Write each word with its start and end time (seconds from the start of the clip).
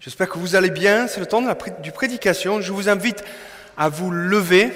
J'espère 0.00 0.30
que 0.30 0.38
vous 0.38 0.56
allez 0.56 0.70
bien. 0.70 1.06
C'est 1.06 1.20
le 1.20 1.26
temps 1.26 1.42
de 1.42 1.46
la 1.46 1.54
du 1.80 1.92
prédication. 1.92 2.62
Je 2.62 2.72
vous 2.72 2.88
invite 2.88 3.22
à 3.76 3.90
vous 3.90 4.10
lever. 4.10 4.72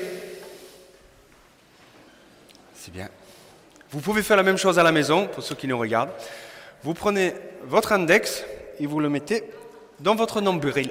C'est 2.75 2.93
bien. 2.93 3.09
Vous 3.91 4.01
pouvez 4.01 4.23
faire 4.23 4.37
la 4.37 4.43
même 4.43 4.59
chose 4.59 4.79
à 4.79 4.83
la 4.83 4.93
maison, 4.93 5.27
pour 5.27 5.43
ceux 5.43 5.55
qui 5.55 5.67
nous 5.67 5.79
regardent. 5.79 6.11
Vous 6.83 6.93
prenez 6.93 7.35
votre 7.65 7.93
index 7.93 8.45
et 8.79 8.87
vous 8.87 9.01
le 9.01 9.09
mettez 9.09 9.45
dans 10.01 10.15
votre 10.15 10.43
nombril. 10.43 10.91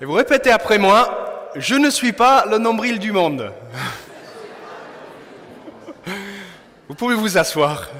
Et 0.00 0.04
vous 0.04 0.12
répétez 0.12 0.50
après 0.50 0.76
moi, 0.76 1.50
je 1.56 1.74
ne 1.74 1.88
suis 1.88 2.12
pas 2.12 2.44
le 2.44 2.58
nombril 2.58 2.98
du 2.98 3.12
monde. 3.12 3.50
Vous 6.88 6.94
pouvez 6.94 7.14
vous 7.14 7.36
asseoir. 7.36 7.90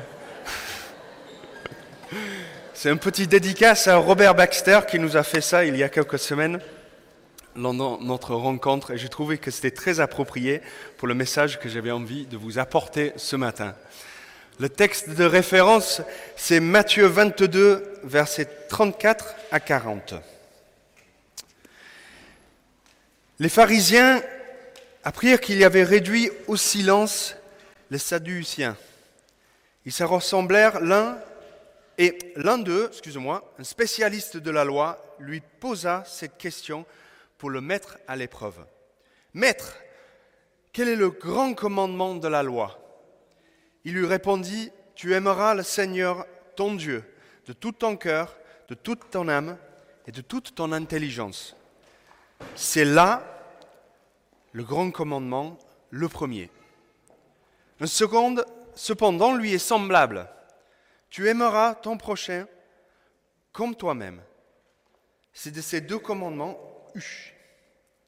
C'est 2.80 2.90
un 2.90 2.96
petit 2.96 3.26
dédicace 3.26 3.88
à 3.88 3.96
Robert 3.96 4.36
Baxter 4.36 4.82
qui 4.88 5.00
nous 5.00 5.16
a 5.16 5.24
fait 5.24 5.40
ça 5.40 5.64
il 5.64 5.76
y 5.76 5.82
a 5.82 5.88
quelques 5.88 6.20
semaines 6.20 6.60
lors 7.56 7.72
de 7.72 8.04
notre 8.04 8.36
rencontre 8.36 8.92
et 8.92 8.98
j'ai 8.98 9.08
trouvé 9.08 9.36
que 9.36 9.50
c'était 9.50 9.72
très 9.72 9.98
approprié 9.98 10.62
pour 10.96 11.08
le 11.08 11.14
message 11.14 11.58
que 11.58 11.68
j'avais 11.68 11.90
envie 11.90 12.26
de 12.26 12.36
vous 12.36 12.60
apporter 12.60 13.12
ce 13.16 13.34
matin. 13.34 13.74
Le 14.60 14.68
texte 14.68 15.10
de 15.10 15.24
référence, 15.24 16.02
c'est 16.36 16.60
Matthieu 16.60 17.06
22, 17.06 17.98
versets 18.04 18.48
34 18.68 19.34
à 19.50 19.58
40. 19.58 20.14
Les 23.40 23.48
pharisiens 23.48 24.22
apprirent 25.02 25.40
qu'il 25.40 25.58
y 25.58 25.64
avait 25.64 25.82
réduit 25.82 26.30
au 26.46 26.54
silence 26.54 27.34
les 27.90 27.98
Sadduciens. 27.98 28.76
Ils 29.84 29.90
se 29.90 30.04
ressemblèrent 30.04 30.78
l'un 30.80 31.18
et 31.98 32.16
l'un 32.36 32.58
d'eux, 32.58 32.86
excusez-moi, 32.90 33.52
un 33.58 33.64
spécialiste 33.64 34.36
de 34.36 34.50
la 34.50 34.64
loi, 34.64 35.04
lui 35.18 35.42
posa 35.60 36.04
cette 36.06 36.38
question 36.38 36.86
pour 37.36 37.50
le 37.50 37.60
mettre 37.60 37.98
à 38.06 38.14
l'épreuve. 38.14 38.64
Maître, 39.34 39.76
quel 40.72 40.88
est 40.88 40.96
le 40.96 41.10
grand 41.10 41.54
commandement 41.54 42.14
de 42.14 42.28
la 42.28 42.44
loi? 42.44 42.78
Il 43.84 43.94
lui 43.94 44.06
répondit, 44.06 44.70
Tu 44.94 45.14
aimeras 45.14 45.54
le 45.54 45.64
Seigneur 45.64 46.24
ton 46.54 46.74
Dieu 46.74 47.04
de 47.48 47.52
tout 47.52 47.72
ton 47.72 47.96
cœur, 47.96 48.36
de 48.68 48.74
toute 48.74 49.10
ton 49.10 49.28
âme 49.28 49.56
et 50.06 50.12
de 50.12 50.20
toute 50.20 50.54
ton 50.54 50.70
intelligence. 50.72 51.56
C'est 52.54 52.84
là 52.84 53.24
le 54.52 54.62
grand 54.62 54.90
commandement, 54.90 55.58
le 55.90 56.08
premier. 56.08 56.50
Un 57.80 57.86
second, 57.86 58.36
cependant, 58.74 59.34
lui 59.34 59.54
est 59.54 59.58
semblable. 59.58 60.28
Tu 61.10 61.28
aimeras 61.28 61.74
ton 61.74 61.96
prochain 61.96 62.46
comme 63.52 63.74
toi-même. 63.74 64.22
C'est 65.32 65.50
de 65.50 65.60
ces 65.60 65.80
deux 65.80 65.98
commandements 65.98 66.58
uch, 66.94 67.34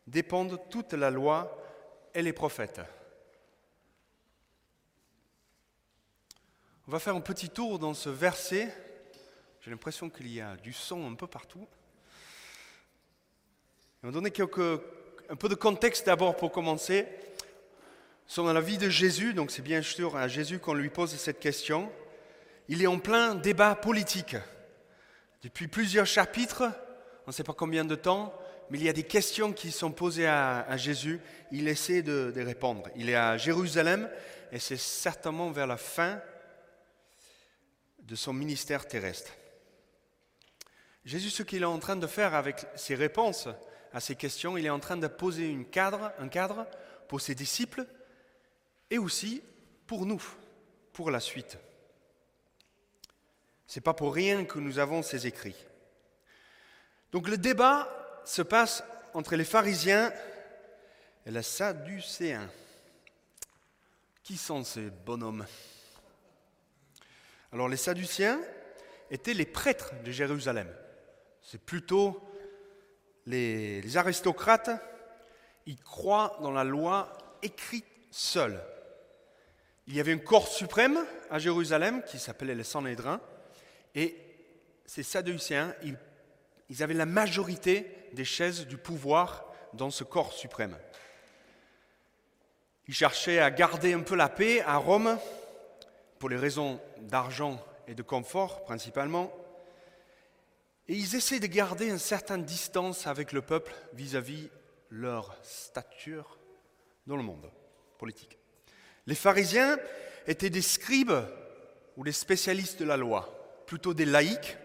dépendent 0.07 0.61
toute 0.71 0.93
la 0.93 1.11
loi 1.11 1.57
et 2.15 2.23
les 2.23 2.33
prophètes. 2.33 2.81
On 6.87 6.91
va 6.91 6.99
faire 6.99 7.15
un 7.15 7.21
petit 7.21 7.49
tour 7.49 7.79
dans 7.79 7.95
ce 7.95 8.09
verset. 8.09 8.75
J'ai 9.61 9.71
l'impression 9.71 10.11
qu'il 10.11 10.27
y 10.33 10.41
a 10.41 10.57
du 10.57 10.73
son 10.73 11.07
un 11.09 11.15
peu 11.15 11.27
partout. 11.27 11.67
On 14.03 14.09
va 14.09 14.13
donner 14.13 14.33
un 15.29 15.37
peu 15.37 15.49
de 15.49 15.55
contexte 15.55 16.07
d'abord 16.07 16.37
pour 16.37 16.51
commencer. 16.51 17.07
Nous 18.31 18.35
sommes 18.35 18.47
dans 18.47 18.53
la 18.53 18.61
vie 18.61 18.79
de 18.79 18.89
Jésus, 18.89 19.35
donc 19.35 19.51
c'est 19.51 19.63
bien 19.63 19.83
sûr 19.83 20.17
à 20.17 20.27
Jésus 20.27 20.59
qu'on 20.59 20.75
lui 20.75 20.91
pose 20.91 21.15
cette 21.15 21.39
question. 21.39 21.93
Il 22.71 22.83
est 22.83 22.87
en 22.87 23.01
plein 23.01 23.35
débat 23.35 23.75
politique. 23.75 24.37
Depuis 25.43 25.67
plusieurs 25.67 26.07
chapitres, 26.07 26.63
on 27.27 27.31
ne 27.31 27.33
sait 27.33 27.43
pas 27.43 27.53
combien 27.53 27.85
de 27.85 27.97
temps, 27.97 28.33
mais 28.71 28.79
il 28.79 28.85
y 28.85 28.89
a 28.89 28.93
des 28.93 29.03
questions 29.03 29.53
qui 29.53 29.73
sont 29.73 29.91
posées 29.91 30.29
à, 30.29 30.77
Jésus. 30.77 31.21
Il 31.51 31.67
essaie 31.67 32.03
de, 32.03 32.33
de, 32.33 32.41
répondre. 32.41 32.89
Il 32.95 33.11
est 33.11 33.17
à 33.17 33.37
Jérusalem 33.37 34.09
et 34.53 34.61
c'est 34.61 34.77
certainement 34.77 35.51
vers 35.51 35.67
la 35.67 35.79
fin 35.79 36.23
de 38.05 38.15
son 38.15 38.33
ministère 38.33 38.87
terrestre. 38.87 39.33
Jésus, 41.05 41.31
ce 41.31 41.43
qu'il 41.43 41.63
est 41.63 41.67
en 41.67 41.81
train 41.81 41.97
de 41.97 42.07
faire 42.07 42.37
avec 42.37 42.65
ses 42.77 42.95
réponses 42.95 43.49
à 43.93 43.99
ces 43.99 44.15
questions, 44.15 44.57
il 44.57 44.65
est 44.65 44.71
en 44.71 44.79
train 44.79 44.97
de 44.97 45.09
poser 45.09 45.59
un 46.21 46.29
cadre 46.29 46.67
pour 47.09 47.21
ses 47.21 47.35
disciples 47.35 47.85
et 48.91 48.99
aussi 48.99 49.43
pour 49.89 50.07
nous, 50.07 50.23
pour 50.93 51.11
la 51.11 51.19
suite. 51.19 51.59
C'est 53.71 53.81
pas 53.81 53.95
pour 53.95 54.13
rien 54.13 54.45
que 54.47 54.59
nous 54.59 54.81
avons 54.81 55.01
ces 55.01 55.29
écrits. 55.29 55.55
Donc 57.13 57.29
le 57.29 57.39
débat 57.39 57.89
se 58.25 58.43
passe 58.43 58.83
entre 59.15 59.37
les 59.37 59.45
pharisiens 59.45 60.13
et 61.25 61.31
les 61.31 61.45
sadducéens. 61.45 62.51
Qui 64.25 64.37
sont 64.37 64.65
ces 64.65 64.91
bonhommes? 64.91 65.47
Alors 67.53 67.69
les 67.69 67.77
sadducéens 67.77 68.41
étaient 69.09 69.35
les 69.35 69.47
prêtres 69.47 69.93
de 70.03 70.11
Jérusalem. 70.11 70.67
C'est 71.41 71.65
plutôt 71.65 72.21
les, 73.27 73.97
aristocrates. 73.97 74.71
Ils 75.67 75.81
croient 75.81 76.37
dans 76.43 76.51
la 76.51 76.65
loi 76.65 77.17
écrite 77.41 77.87
seule. 78.11 78.61
Il 79.87 79.95
y 79.95 80.01
avait 80.01 80.15
un 80.15 80.19
corps 80.19 80.49
suprême 80.49 80.99
à 81.31 81.39
Jérusalem 81.39 82.03
qui 82.03 82.19
s'appelait 82.19 82.57
le 82.57 82.65
Sanhédrin. 82.65 83.21
Et 83.95 84.17
ces 84.87 85.03
Sadducéens, 85.03 85.75
ils, 86.69 86.83
avaient 86.83 86.95
la 86.95 87.07
majorité 87.07 87.87
des 88.13 88.25
chaises 88.25 88.67
du 88.67 88.77
pouvoir 88.77 89.45
dans 89.73 89.91
ce 89.91 90.05
corps 90.05 90.33
suprême. 90.33 90.77
Ils 92.89 92.95
cherchaient 92.95 93.39
à 93.39 93.51
garder 93.51 93.93
un 93.93 94.01
peu 94.01 94.17
la 94.17 94.29
paix 94.29 94.63
à 94.63 94.77
Rome, 94.77 95.19
pour 96.19 96.29
les 96.29 96.37
raisons 96.37 96.81
d'argent 97.03 97.65
et 97.87 97.95
de 97.95 98.03
confort 98.03 98.65
principalement. 98.65 99.33
Et 100.87 100.95
ils 100.95 101.15
essaient 101.15 101.41
de 101.41 101.47
garder 101.47 101.89
une 101.89 101.99
certaine 101.99 102.45
distance 102.45 103.07
avec 103.07 103.33
le 103.33 103.43
peuple 103.43 103.73
vis-à-vis 103.95 104.45
-vis 104.45 104.51
leur 104.91 105.37
stature 105.43 106.39
dans 107.07 107.17
le 107.17 107.23
monde 107.23 107.51
politique. 107.97 108.39
Les 109.07 109.15
pharisiens 109.15 109.79
étaient 110.27 110.51
des 110.51 110.63
scribes 110.63 111.25
ou 111.97 112.05
des 112.05 112.13
spécialistes 112.13 112.81
de 112.81 112.85
la 112.85 112.97
loi 112.97 113.40
plutôt 113.71 113.95
des 113.95 114.05
laïcs. 114.05 114.59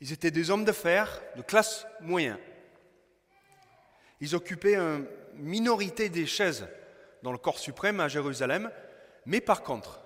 Ils 0.00 0.12
étaient 0.12 0.30
des 0.30 0.50
hommes 0.50 0.64
de 0.64 0.70
fer 0.70 1.20
de 1.34 1.42
classe 1.42 1.84
moyenne. 2.00 2.38
Ils 4.20 4.36
occupaient 4.36 4.76
une 4.76 5.04
minorité 5.34 6.08
des 6.08 6.26
chaises 6.26 6.68
dans 7.24 7.32
le 7.32 7.38
corps 7.38 7.58
suprême 7.58 7.98
à 7.98 8.06
Jérusalem, 8.06 8.70
mais 9.26 9.40
par 9.40 9.64
contre, 9.64 10.00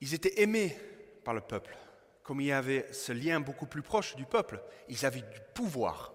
ils 0.00 0.14
étaient 0.14 0.40
aimés 0.40 0.78
par 1.24 1.34
le 1.34 1.40
peuple. 1.40 1.76
Comme 2.22 2.40
il 2.40 2.46
y 2.46 2.52
avait 2.52 2.86
ce 2.92 3.10
lien 3.10 3.40
beaucoup 3.40 3.66
plus 3.66 3.82
proche 3.82 4.14
du 4.14 4.26
peuple, 4.26 4.62
ils 4.88 5.04
avaient 5.04 5.18
du 5.18 5.40
pouvoir. 5.52 6.14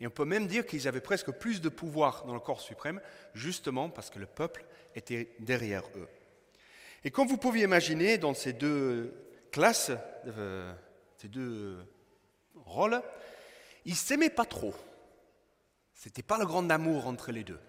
Et 0.00 0.06
on 0.06 0.10
peut 0.10 0.26
même 0.26 0.46
dire 0.46 0.66
qu'ils 0.66 0.86
avaient 0.86 1.00
presque 1.00 1.30
plus 1.30 1.62
de 1.62 1.70
pouvoir 1.70 2.26
dans 2.26 2.34
le 2.34 2.40
corps 2.40 2.60
suprême, 2.60 3.00
justement 3.32 3.88
parce 3.88 4.10
que 4.10 4.18
le 4.18 4.26
peuple 4.26 4.66
était 4.94 5.34
derrière 5.38 5.84
eux. 5.96 6.08
Et 7.06 7.12
comme 7.12 7.28
vous 7.28 7.36
pouvez 7.36 7.60
imaginer, 7.60 8.18
dans 8.18 8.34
ces 8.34 8.52
deux 8.52 9.14
classes, 9.52 9.92
euh, 10.26 10.74
ces 11.18 11.28
deux 11.28 11.78
rôles, 12.56 13.00
ils 13.84 13.92
ne 13.92 13.96
s'aimaient 13.96 14.28
pas 14.28 14.44
trop. 14.44 14.74
Ce 15.94 16.08
n'était 16.08 16.24
pas 16.24 16.36
le 16.36 16.46
grand 16.46 16.68
amour 16.68 17.06
entre 17.06 17.30
les 17.30 17.44
deux. 17.44 17.60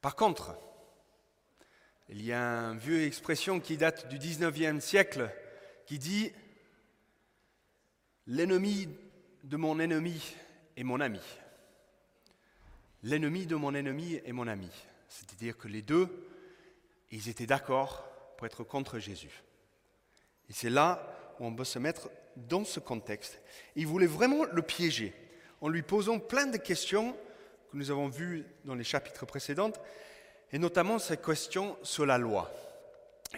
Par 0.00 0.14
contre, 0.14 0.56
il 2.08 2.22
y 2.22 2.32
a 2.32 2.66
une 2.66 2.78
vieille 2.78 3.04
expression 3.04 3.58
qui 3.58 3.76
date 3.76 4.06
du 4.06 4.16
19e 4.16 4.78
siècle 4.78 5.28
qui 5.84 5.98
dit 5.98 6.30
L'ennemi 8.28 8.90
de 9.42 9.56
mon 9.56 9.80
ennemi 9.80 10.22
est 10.76 10.84
mon 10.84 11.00
ami. 11.00 11.20
L'ennemi 13.02 13.44
de 13.46 13.56
mon 13.56 13.74
ennemi 13.74 14.20
est 14.24 14.32
mon 14.32 14.46
ami. 14.46 14.70
C'est-à-dire 15.08 15.58
que 15.58 15.66
les 15.66 15.82
deux 15.82 16.31
ils 17.12 17.28
étaient 17.28 17.46
d'accord 17.46 18.04
pour 18.36 18.46
être 18.46 18.64
contre 18.64 18.98
Jésus. 18.98 19.42
Et 20.48 20.52
c'est 20.52 20.70
là 20.70 21.06
où 21.38 21.46
on 21.46 21.54
peut 21.54 21.64
se 21.64 21.78
mettre 21.78 22.10
dans 22.36 22.64
ce 22.64 22.80
contexte. 22.80 23.40
Ils 23.76 23.86
voulaient 23.86 24.06
vraiment 24.06 24.44
le 24.50 24.62
piéger 24.62 25.14
en 25.60 25.68
lui 25.68 25.82
posant 25.82 26.18
plein 26.18 26.46
de 26.46 26.56
questions 26.56 27.16
que 27.70 27.76
nous 27.76 27.90
avons 27.90 28.08
vues 28.08 28.44
dans 28.64 28.74
les 28.74 28.84
chapitres 28.84 29.26
précédents, 29.26 29.72
et 30.50 30.58
notamment 30.58 30.98
cette 30.98 31.24
question 31.24 31.76
sur 31.82 32.04
la 32.04 32.18
loi. 32.18 32.50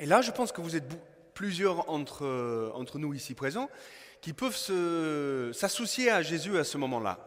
Et 0.01 0.07
là, 0.07 0.23
je 0.23 0.31
pense 0.31 0.51
que 0.51 0.61
vous 0.61 0.75
êtes 0.75 0.89
plusieurs 1.35 1.89
entre, 1.91 2.73
entre 2.75 2.99
nous 2.99 3.15
ici 3.15 3.35
présents 3.35 3.69
qui 4.21 4.33
peuvent 4.33 4.57
s'associer 5.53 6.11
à 6.11 6.23
Jésus 6.23 6.57
à 6.57 6.65
ce 6.65 6.79
moment-là. 6.79 7.19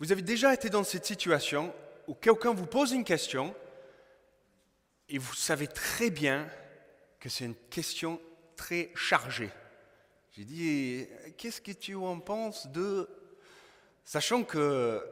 Vous 0.00 0.10
avez 0.10 0.22
déjà 0.22 0.52
été 0.52 0.68
dans 0.68 0.82
cette 0.82 1.06
situation 1.06 1.72
où 2.08 2.14
quelqu'un 2.14 2.52
vous 2.52 2.66
pose 2.66 2.92
une 2.92 3.04
question 3.04 3.54
et 5.08 5.18
vous 5.18 5.34
savez 5.34 5.66
très 5.66 6.10
bien 6.10 6.48
que 7.20 7.28
c'est 7.28 7.44
une 7.44 7.54
question 7.70 8.20
très 8.56 8.90
chargée. 8.94 9.50
J'ai 10.32 10.44
dit, 10.44 11.06
qu'est-ce 11.36 11.60
que 11.60 11.72
tu 11.72 11.94
en 11.94 12.18
penses 12.20 12.66
de... 12.68 13.08
Sachant 14.04 14.42
que 14.44 15.02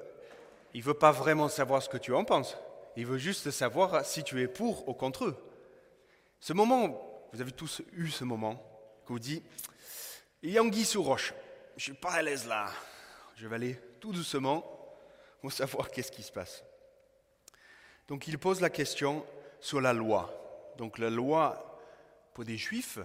il 0.74 0.82
veut 0.82 0.94
pas 0.94 1.12
vraiment 1.12 1.48
savoir 1.48 1.82
ce 1.82 1.88
que 1.88 1.98
tu 1.98 2.14
en 2.14 2.24
penses. 2.24 2.56
Il 2.96 3.06
veut 3.06 3.18
juste 3.18 3.50
savoir 3.50 4.04
si 4.04 4.24
tu 4.24 4.40
es 4.40 4.48
pour 4.48 4.88
ou 4.88 4.94
contre 4.94 5.26
eux. 5.26 5.36
Ce 6.40 6.52
moment, 6.52 7.28
vous 7.32 7.40
avez 7.40 7.52
tous 7.52 7.82
eu 7.92 8.08
ce 8.08 8.24
moment, 8.24 8.56
que 9.06 9.12
vous 9.12 9.18
dites, 9.18 9.44
il 10.42 10.50
y 10.50 10.58
a 10.58 10.62
anguille 10.62 10.84
sous 10.84 11.02
roche, 11.02 11.34
je 11.76 11.90
ne 11.90 11.94
suis 11.94 12.00
pas 12.00 12.12
à 12.12 12.22
l'aise 12.22 12.46
là. 12.46 12.70
Je 13.36 13.46
vais 13.46 13.56
aller 13.56 13.78
tout 14.00 14.12
doucement 14.12 14.64
pour 15.40 15.52
savoir 15.52 15.90
qu'est-ce 15.90 16.12
qui 16.12 16.22
se 16.22 16.32
passe. 16.32 16.62
Donc 18.08 18.26
il 18.28 18.38
pose 18.38 18.60
la 18.60 18.70
question 18.70 19.24
sur 19.62 19.80
la 19.80 19.94
loi. 19.94 20.74
Donc 20.76 20.98
la 20.98 21.08
loi 21.08 21.80
pour 22.34 22.44
des 22.44 22.58
juifs 22.58 22.98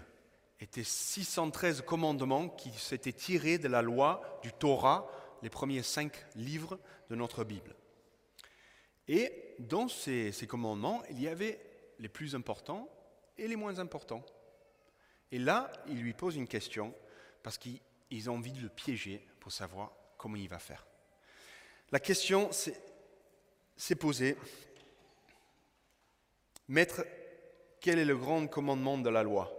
était 0.59 0.83
613 0.83 1.81
commandements 1.81 2.49
qui 2.49 2.71
s'étaient 2.71 3.13
tirés 3.13 3.59
de 3.59 3.67
la 3.67 3.81
loi 3.81 4.39
du 4.41 4.51
Torah, 4.51 5.09
les 5.43 5.49
premiers 5.49 5.83
cinq 5.83 6.25
livres 6.35 6.79
de 7.09 7.15
notre 7.15 7.43
Bible. 7.43 7.75
Et 9.07 9.55
dans 9.59 9.87
ces, 9.87 10.31
ces 10.31 10.47
commandements, 10.47 11.03
il 11.11 11.21
y 11.21 11.27
avait 11.27 11.59
les 11.99 12.09
plus 12.09 12.35
importants 12.35 12.89
et 13.37 13.47
les 13.47 13.55
moins 13.55 13.79
importants. 13.79 14.25
Et 15.31 15.37
là, 15.37 15.71
il 15.87 16.01
lui 16.01 16.13
pose 16.13 16.35
une 16.35 16.47
question 16.47 16.93
parce 17.43 17.59
qu'ils 17.59 18.29
ont 18.29 18.35
envie 18.35 18.51
de 18.51 18.61
le 18.61 18.69
piéger 18.69 19.25
pour 19.39 19.51
savoir 19.51 19.91
comment 20.17 20.35
il 20.37 20.49
va 20.49 20.59
faire. 20.59 20.87
La 21.91 21.99
question 21.99 22.49
s'est 22.51 23.95
posée, 23.95 24.35
Maître, 26.67 27.05
quel 27.79 27.99
est 27.99 28.05
le 28.05 28.17
grand 28.17 28.47
commandement 28.47 28.97
de 28.97 29.09
la 29.09 29.23
loi? 29.23 29.53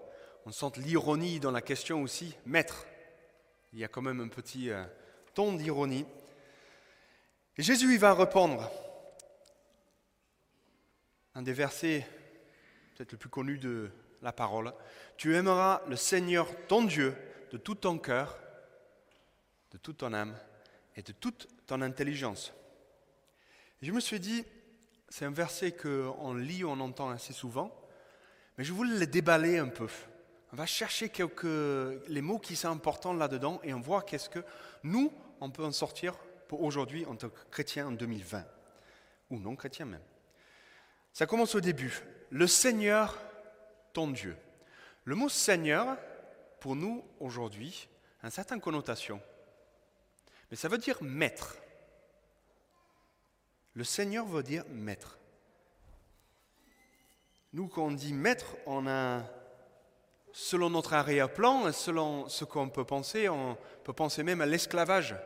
On 0.44 0.52
sent 0.52 0.72
l'ironie 0.76 1.40
dans 1.40 1.50
la 1.50 1.62
question 1.62 2.02
aussi. 2.02 2.34
Maître, 2.44 2.86
il 3.72 3.78
y 3.78 3.84
a 3.84 3.88
quand 3.88 4.02
même 4.02 4.20
un 4.20 4.28
petit 4.28 4.70
euh, 4.70 4.84
ton 5.34 5.54
d'ironie. 5.54 6.06
Jésus 7.56 7.92
il 7.92 7.98
va 7.98 8.14
répondre. 8.14 8.70
Un 11.34 11.42
des 11.42 11.52
versets 11.52 12.06
peut-être 12.94 13.12
le 13.12 13.18
plus 13.18 13.28
connu 13.28 13.58
de 13.58 13.90
la 14.22 14.32
parole. 14.32 14.72
Tu 15.16 15.36
aimeras 15.36 15.82
le 15.88 15.96
Seigneur 15.96 16.48
ton 16.66 16.82
Dieu 16.82 17.14
de 17.52 17.56
tout 17.56 17.76
ton 17.76 17.98
cœur, 17.98 18.38
de 19.70 19.78
toute 19.78 19.98
ton 19.98 20.12
âme 20.12 20.36
et 20.96 21.02
de 21.02 21.12
toute 21.12 21.48
ton 21.66 21.80
intelligence. 21.80 22.52
je 23.80 23.92
me 23.92 24.00
suis 24.00 24.20
dit, 24.20 24.44
c'est 25.08 25.24
un 25.24 25.30
verset 25.30 25.72
qu'on 25.72 26.34
lit, 26.34 26.64
on 26.64 26.80
entend 26.80 27.10
assez 27.10 27.32
souvent, 27.32 27.74
mais 28.56 28.64
je 28.64 28.72
voulais 28.72 28.98
le 28.98 29.06
déballer 29.06 29.58
un 29.58 29.68
peu. 29.68 29.88
On 30.52 30.56
va 30.56 30.66
chercher 30.66 31.08
quelques, 31.08 31.44
les 32.08 32.22
mots 32.22 32.38
qui 32.38 32.56
sont 32.56 32.68
importants 32.68 33.12
là-dedans 33.12 33.60
et 33.62 33.74
on 33.74 33.80
voit 33.80 34.02
qu'est-ce 34.02 34.30
que 34.30 34.44
nous, 34.82 35.12
on 35.40 35.50
peut 35.50 35.64
en 35.64 35.72
sortir 35.72 36.14
pour 36.48 36.62
aujourd'hui 36.62 37.04
en 37.06 37.16
tant 37.16 37.28
que 37.28 37.38
chrétien 37.50 37.88
en 37.88 37.92
2020, 37.92 38.44
ou 39.30 39.38
non 39.38 39.56
chrétien 39.56 39.86
même. 39.86 40.02
Ça 41.12 41.26
commence 41.26 41.54
au 41.54 41.60
début. 41.60 42.00
Le 42.30 42.46
Seigneur, 42.46 43.18
ton 43.92 44.08
Dieu. 44.08 44.36
Le 45.04 45.14
mot 45.14 45.28
Seigneur, 45.28 45.96
pour 46.60 46.76
nous 46.76 47.04
aujourd'hui, 47.20 47.88
a 48.22 48.26
une 48.26 48.30
certaine 48.30 48.60
connotation. 48.60 49.20
Mais 50.50 50.56
ça 50.56 50.68
veut 50.68 50.78
dire 50.78 50.98
maître. 51.02 51.56
Le 53.74 53.84
Seigneur 53.84 54.26
veut 54.26 54.42
dire 54.42 54.64
maître. 54.70 55.18
Nous, 57.52 57.68
quand 57.68 57.86
on 57.86 57.92
dit 57.92 58.12
maître, 58.12 58.56
on 58.66 58.86
a, 58.86 59.22
selon 60.32 60.70
notre 60.70 60.92
arrière-plan, 60.92 61.72
selon 61.72 62.28
ce 62.28 62.44
qu'on 62.44 62.68
peut 62.68 62.84
penser, 62.84 63.28
on 63.28 63.56
peut 63.84 63.92
penser 63.92 64.22
même 64.22 64.40
à 64.40 64.46
l'esclavage, 64.46 65.16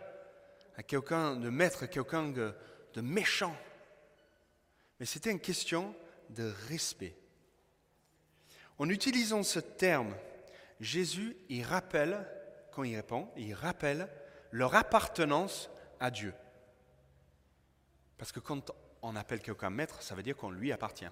à 0.77 0.83
quelqu'un 0.83 1.37
de 1.37 1.51
maître, 1.51 1.87
quelqu'un 1.87 2.29
de, 2.29 2.55
méchant. 3.01 3.57
Mais 5.01 5.07
c'était 5.07 5.31
une 5.31 5.41
question 5.41 5.95
de 6.31 6.53
respect. 6.69 7.17
En 8.79 8.89
utilisant 8.89 9.43
ce 9.43 9.59
terme, 9.59 10.15
Jésus, 10.81 11.37
il 11.49 11.65
rappelle, 11.65 12.27
quand 12.73 12.85
il 12.85 12.97
répond, 12.97 13.29
il 13.37 13.55
rappelle 13.55 14.09
leur 14.51 14.75
appartenance 14.75 15.71
à 15.99 16.11
Dieu. 16.11 16.35
Parce 18.23 18.31
que 18.31 18.39
quand 18.39 18.71
on 19.03 19.17
appelle 19.17 19.41
quelqu'un 19.41 19.71
maître, 19.71 20.01
ça 20.01 20.15
veut 20.15 20.23
dire 20.23 20.37
qu'on 20.37 20.53
lui 20.53 20.71
appartient. 20.71 21.11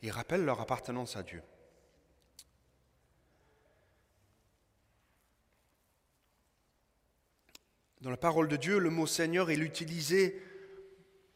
Il 0.00 0.10
rappelle 0.10 0.42
leur 0.42 0.58
appartenance 0.58 1.14
à 1.14 1.22
Dieu. 1.22 1.42
Dans 8.00 8.08
la 8.08 8.16
parole 8.16 8.48
de 8.48 8.56
Dieu, 8.56 8.78
le 8.78 8.88
mot 8.88 9.06
Seigneur 9.06 9.50
est 9.50 9.56
utilisé 9.56 10.42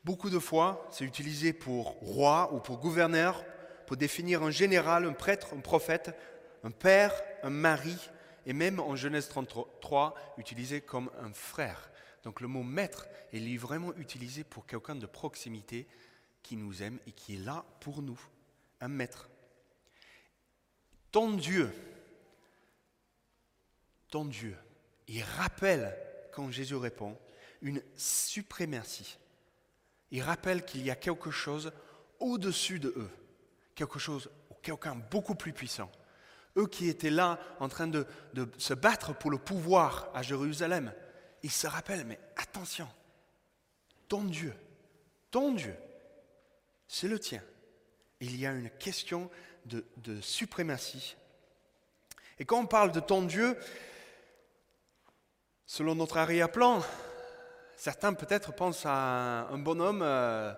beaucoup 0.04 0.30
de 0.30 0.38
fois. 0.38 0.88
C'est 0.90 1.04
utilisé 1.04 1.52
pour 1.52 1.98
roi 2.00 2.50
ou 2.54 2.60
pour 2.60 2.78
gouverneur, 2.78 3.44
pour 3.86 3.98
définir 3.98 4.42
un 4.42 4.50
général, 4.50 5.04
un 5.04 5.12
prêtre, 5.12 5.48
un 5.54 5.60
prophète, 5.60 6.16
un 6.64 6.70
père, 6.70 7.12
un 7.42 7.50
mari, 7.50 7.98
et 8.46 8.54
même 8.54 8.80
en 8.80 8.96
Genèse 8.96 9.28
33, 9.28 10.14
utilisé 10.38 10.80
comme 10.80 11.10
un 11.22 11.34
frère. 11.34 11.90
Donc 12.24 12.40
le 12.40 12.48
mot 12.48 12.62
maître 12.62 13.06
est 13.32 13.56
vraiment 13.56 13.94
utilisé 13.96 14.44
pour 14.44 14.66
quelqu'un 14.66 14.94
de 14.94 15.06
proximité 15.06 15.86
qui 16.42 16.56
nous 16.56 16.82
aime 16.82 16.98
et 17.06 17.12
qui 17.12 17.34
est 17.34 17.44
là 17.44 17.64
pour 17.80 18.02
nous, 18.02 18.20
un 18.80 18.88
maître. 18.88 19.28
Ton 21.10 21.34
Dieu, 21.34 21.72
ton 24.10 24.24
Dieu, 24.24 24.56
il 25.08 25.22
rappelle, 25.22 25.96
quand 26.32 26.50
Jésus 26.50 26.76
répond, 26.76 27.18
une 27.62 27.82
suprématie. 27.96 29.18
Il 30.10 30.22
rappelle 30.22 30.64
qu'il 30.64 30.84
y 30.84 30.90
a 30.90 30.96
quelque 30.96 31.30
chose 31.30 31.72
au-dessus 32.18 32.78
de 32.78 32.88
eux, 32.96 33.10
quelque 33.74 33.98
chose, 33.98 34.30
quelqu'un 34.62 34.94
beaucoup 34.94 35.34
plus 35.34 35.52
puissant. 35.52 35.90
Eux 36.56 36.66
qui 36.66 36.88
étaient 36.88 37.10
là 37.10 37.38
en 37.60 37.68
train 37.68 37.86
de, 37.86 38.06
se 38.58 38.74
battre 38.74 39.14
pour 39.14 39.30
le 39.30 39.38
pouvoir 39.38 40.10
à 40.14 40.22
Jérusalem, 40.22 40.92
ils 41.42 41.50
se 41.50 41.66
rappellent, 41.66 42.04
mais 42.04 42.18
attention, 42.36 42.88
ton 44.08 44.24
Dieu, 44.24 44.54
ton 45.30 45.52
Dieu, 45.52 45.76
c'est 46.88 47.08
le 47.08 47.18
tien. 47.18 47.42
Il 48.20 48.38
y 48.38 48.46
a 48.46 48.52
une 48.52 48.70
question 48.70 49.30
de, 49.64 49.84
suprématie. 50.20 51.16
Et 52.38 52.44
quand 52.44 52.58
on 52.58 52.66
parle 52.66 52.92
de 52.92 53.00
ton 53.00 53.22
Dieu, 53.22 53.56
selon 55.66 55.94
notre 55.94 56.16
arrière-plan, 56.16 56.82
certains 57.76 58.12
peut-être 58.12 58.52
pensent 58.52 58.84
à 58.84 59.46
un 59.48 59.58
bonhomme 59.58 60.02
euh, 60.02 60.52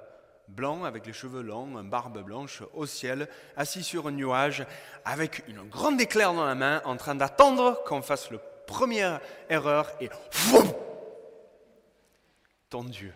blanc 0.48 0.84
avec 0.84 1.06
les 1.06 1.12
cheveux 1.12 1.42
longs, 1.42 1.78
une 1.78 1.90
barbe 1.90 2.22
blanche 2.22 2.62
au 2.72 2.86
ciel, 2.86 3.28
assis 3.56 3.82
sur 3.82 4.08
un 4.08 4.12
nuage 4.12 4.66
avec 5.04 5.42
une 5.48 5.68
grande 5.68 6.00
éclair 6.00 6.34
dans 6.34 6.44
la 6.44 6.54
main 6.54 6.82
en 6.84 6.96
train 6.96 7.14
d'attendre 7.14 7.82
qu'on 7.84 8.02
fasse 8.02 8.30
la 8.30 8.38
première 8.66 9.20
erreur 9.48 9.90
et 10.00 10.08
ton 12.72 12.84
Dieu. 12.84 13.12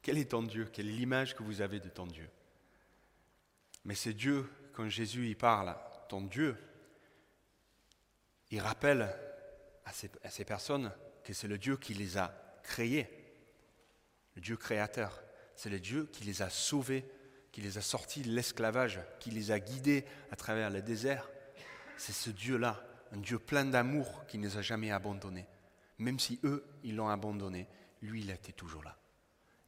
Quel 0.00 0.16
est 0.16 0.30
ton 0.30 0.42
Dieu? 0.42 0.70
Quelle 0.72 0.88
est 0.88 0.92
l'image 0.92 1.36
que 1.36 1.42
vous 1.42 1.60
avez 1.60 1.78
de 1.78 1.90
ton 1.90 2.06
Dieu? 2.06 2.26
Mais 3.84 3.94
c'est 3.94 4.14
Dieu, 4.14 4.50
quand 4.72 4.88
Jésus 4.88 5.28
y 5.28 5.34
parle, 5.34 5.76
ton 6.08 6.22
Dieu, 6.22 6.56
il 8.50 8.60
rappelle 8.60 9.14
à 9.84 9.92
ces, 9.92 10.10
à 10.24 10.30
ces 10.30 10.46
personnes 10.46 10.90
que 11.22 11.34
c'est 11.34 11.48
le 11.48 11.58
Dieu 11.58 11.76
qui 11.76 11.92
les 11.92 12.16
a 12.16 12.34
créés, 12.62 13.10
le 14.36 14.40
Dieu 14.40 14.56
créateur. 14.56 15.22
C'est 15.54 15.68
le 15.68 15.78
Dieu 15.78 16.08
qui 16.10 16.24
les 16.24 16.40
a 16.40 16.48
sauvés, 16.48 17.04
qui 17.52 17.60
les 17.60 17.76
a 17.76 17.82
sortis 17.82 18.22
de 18.22 18.30
l'esclavage, 18.30 19.00
qui 19.20 19.30
les 19.32 19.50
a 19.50 19.60
guidés 19.60 20.06
à 20.30 20.36
travers 20.36 20.70
le 20.70 20.80
désert. 20.80 21.28
C'est 21.98 22.12
ce 22.14 22.30
Dieu-là, 22.30 22.82
un 23.12 23.18
Dieu 23.18 23.38
plein 23.38 23.66
d'amour 23.66 24.24
qui 24.26 24.38
ne 24.38 24.48
les 24.48 24.56
a 24.56 24.62
jamais 24.62 24.92
abandonnés. 24.92 25.46
Même 25.98 26.18
si 26.18 26.38
eux, 26.44 26.64
ils 26.82 26.96
l'ont 26.96 27.08
abandonné, 27.08 27.68
lui, 28.02 28.22
il 28.22 28.30
était 28.30 28.52
toujours 28.52 28.82
là. 28.82 28.96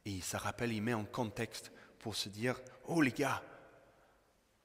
Et 0.05 0.21
ça 0.21 0.37
rappelle, 0.37 0.71
il 0.71 0.81
met 0.81 0.93
en 0.93 1.05
contexte 1.05 1.71
pour 1.99 2.15
se 2.15 2.29
dire, 2.29 2.59
oh 2.85 3.01
les 3.01 3.11
gars, 3.11 3.43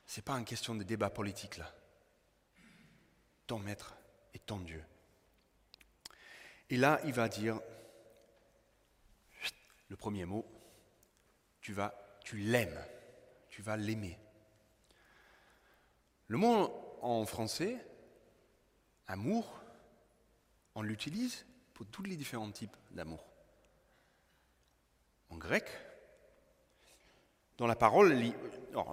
c'est 0.06 0.24
pas 0.24 0.34
une 0.34 0.44
question 0.44 0.74
de 0.74 0.82
débat 0.82 1.10
politique 1.10 1.56
là. 1.56 1.72
Ton 3.46 3.58
maître 3.58 3.96
est 4.32 4.46
ton 4.46 4.58
Dieu. 4.60 4.82
Et 6.70 6.76
là, 6.76 7.00
il 7.04 7.12
va 7.12 7.28
dire 7.28 7.60
le 9.88 9.96
premier 9.96 10.24
mot, 10.24 10.46
tu 11.60 11.72
vas, 11.72 11.94
tu 12.24 12.36
l'aimes, 12.36 12.82
tu 13.48 13.62
vas 13.62 13.76
l'aimer. 13.76 14.18
Le 16.28 16.38
mot 16.38 16.98
en 17.02 17.26
français, 17.26 17.76
amour, 19.06 19.60
on 20.74 20.82
l'utilise 20.82 21.44
pour 21.74 21.86
tous 21.86 22.04
les 22.04 22.16
différents 22.16 22.50
types 22.50 22.76
d'amour. 22.92 23.24
En 25.30 25.36
grec, 25.36 25.68
dans 27.56 27.66
la 27.66 27.76
parole, 27.76 28.16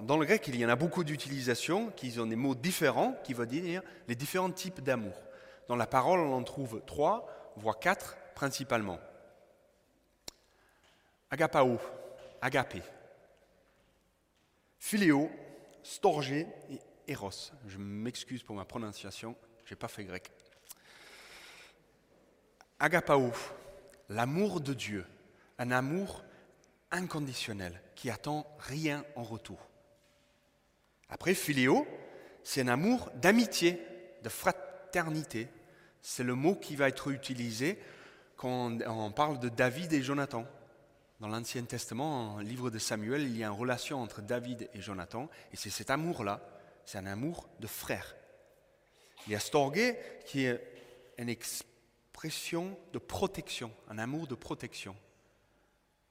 dans 0.03 0.17
le 0.17 0.25
grec, 0.25 0.47
il 0.47 0.55
y 0.55 0.65
en 0.65 0.69
a 0.69 0.75
beaucoup 0.75 1.03
d'utilisations 1.03 1.91
qui 1.91 2.19
ont 2.19 2.25
des 2.25 2.35
mots 2.35 2.55
différents 2.55 3.13
qui 3.23 3.33
veulent 3.33 3.47
dire 3.47 3.81
les 4.07 4.15
différents 4.15 4.51
types 4.51 4.81
d'amour. 4.81 5.15
Dans 5.67 5.75
la 5.75 5.87
parole, 5.87 6.19
on 6.19 6.33
en 6.33 6.43
trouve 6.43 6.81
trois, 6.85 7.53
voire 7.55 7.79
quatre 7.79 8.17
principalement. 8.35 8.99
Agapao, 11.29 11.79
agapé. 12.41 12.81
Philéo, 14.79 15.31
storgé 15.83 16.47
et 16.69 16.79
eros. 17.07 17.51
Je 17.67 17.77
m'excuse 17.77 18.43
pour 18.43 18.55
ma 18.55 18.65
prononciation, 18.65 19.35
je 19.65 19.73
n'ai 19.73 19.77
pas 19.77 19.87
fait 19.87 20.03
grec. 20.03 20.31
Agapao, 22.81 23.31
l'amour 24.09 24.59
de 24.59 24.73
Dieu, 24.73 25.05
un 25.59 25.69
amour 25.69 26.23
inconditionnel 26.89 27.79
qui 27.93 28.09
attend 28.09 28.47
rien 28.57 29.05
en 29.15 29.21
retour. 29.21 29.59
Après, 31.07 31.35
philéo, 31.35 31.85
c'est 32.43 32.61
un 32.61 32.69
amour 32.69 33.11
d'amitié, 33.17 33.79
de 34.23 34.29
fraternité. 34.29 35.47
C'est 36.01 36.23
le 36.23 36.33
mot 36.33 36.55
qui 36.55 36.75
va 36.75 36.87
être 36.87 37.11
utilisé 37.11 37.77
quand 38.35 38.79
on 38.87 39.11
parle 39.11 39.39
de 39.39 39.49
David 39.49 39.93
et 39.93 40.01
Jonathan. 40.01 40.43
Dans 41.19 41.27
l'Ancien 41.27 41.63
Testament, 41.65 42.37
le 42.37 42.43
livre 42.43 42.71
de 42.71 42.79
Samuel, 42.79 43.21
il 43.21 43.37
y 43.37 43.43
a 43.43 43.47
une 43.47 43.59
relation 43.59 44.01
entre 44.01 44.23
David 44.23 44.67
et 44.73 44.81
Jonathan, 44.81 45.29
et 45.53 45.55
c'est 45.55 45.69
cet 45.69 45.91
amour-là, 45.91 46.41
c'est 46.83 46.97
un 46.97 47.05
amour 47.05 47.47
de 47.59 47.67
frère. 47.67 48.15
Il 49.27 49.33
y 49.33 49.35
a 49.35 49.39
Storgé 49.39 49.99
qui 50.25 50.45
est 50.45 50.59
une 51.19 51.29
expression 52.11 52.77
de 52.93 52.99
protection, 52.99 53.71
un 53.89 53.97
amour 53.97 54.27
de 54.27 54.35
protection, 54.35 54.95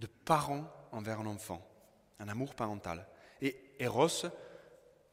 de 0.01 0.07
parent 0.07 0.67
envers 0.91 1.21
un 1.21 1.27
enfant, 1.27 1.65
un 2.19 2.29
amour 2.29 2.55
parental. 2.55 3.07
Et 3.43 3.57
Eros, 3.79 4.27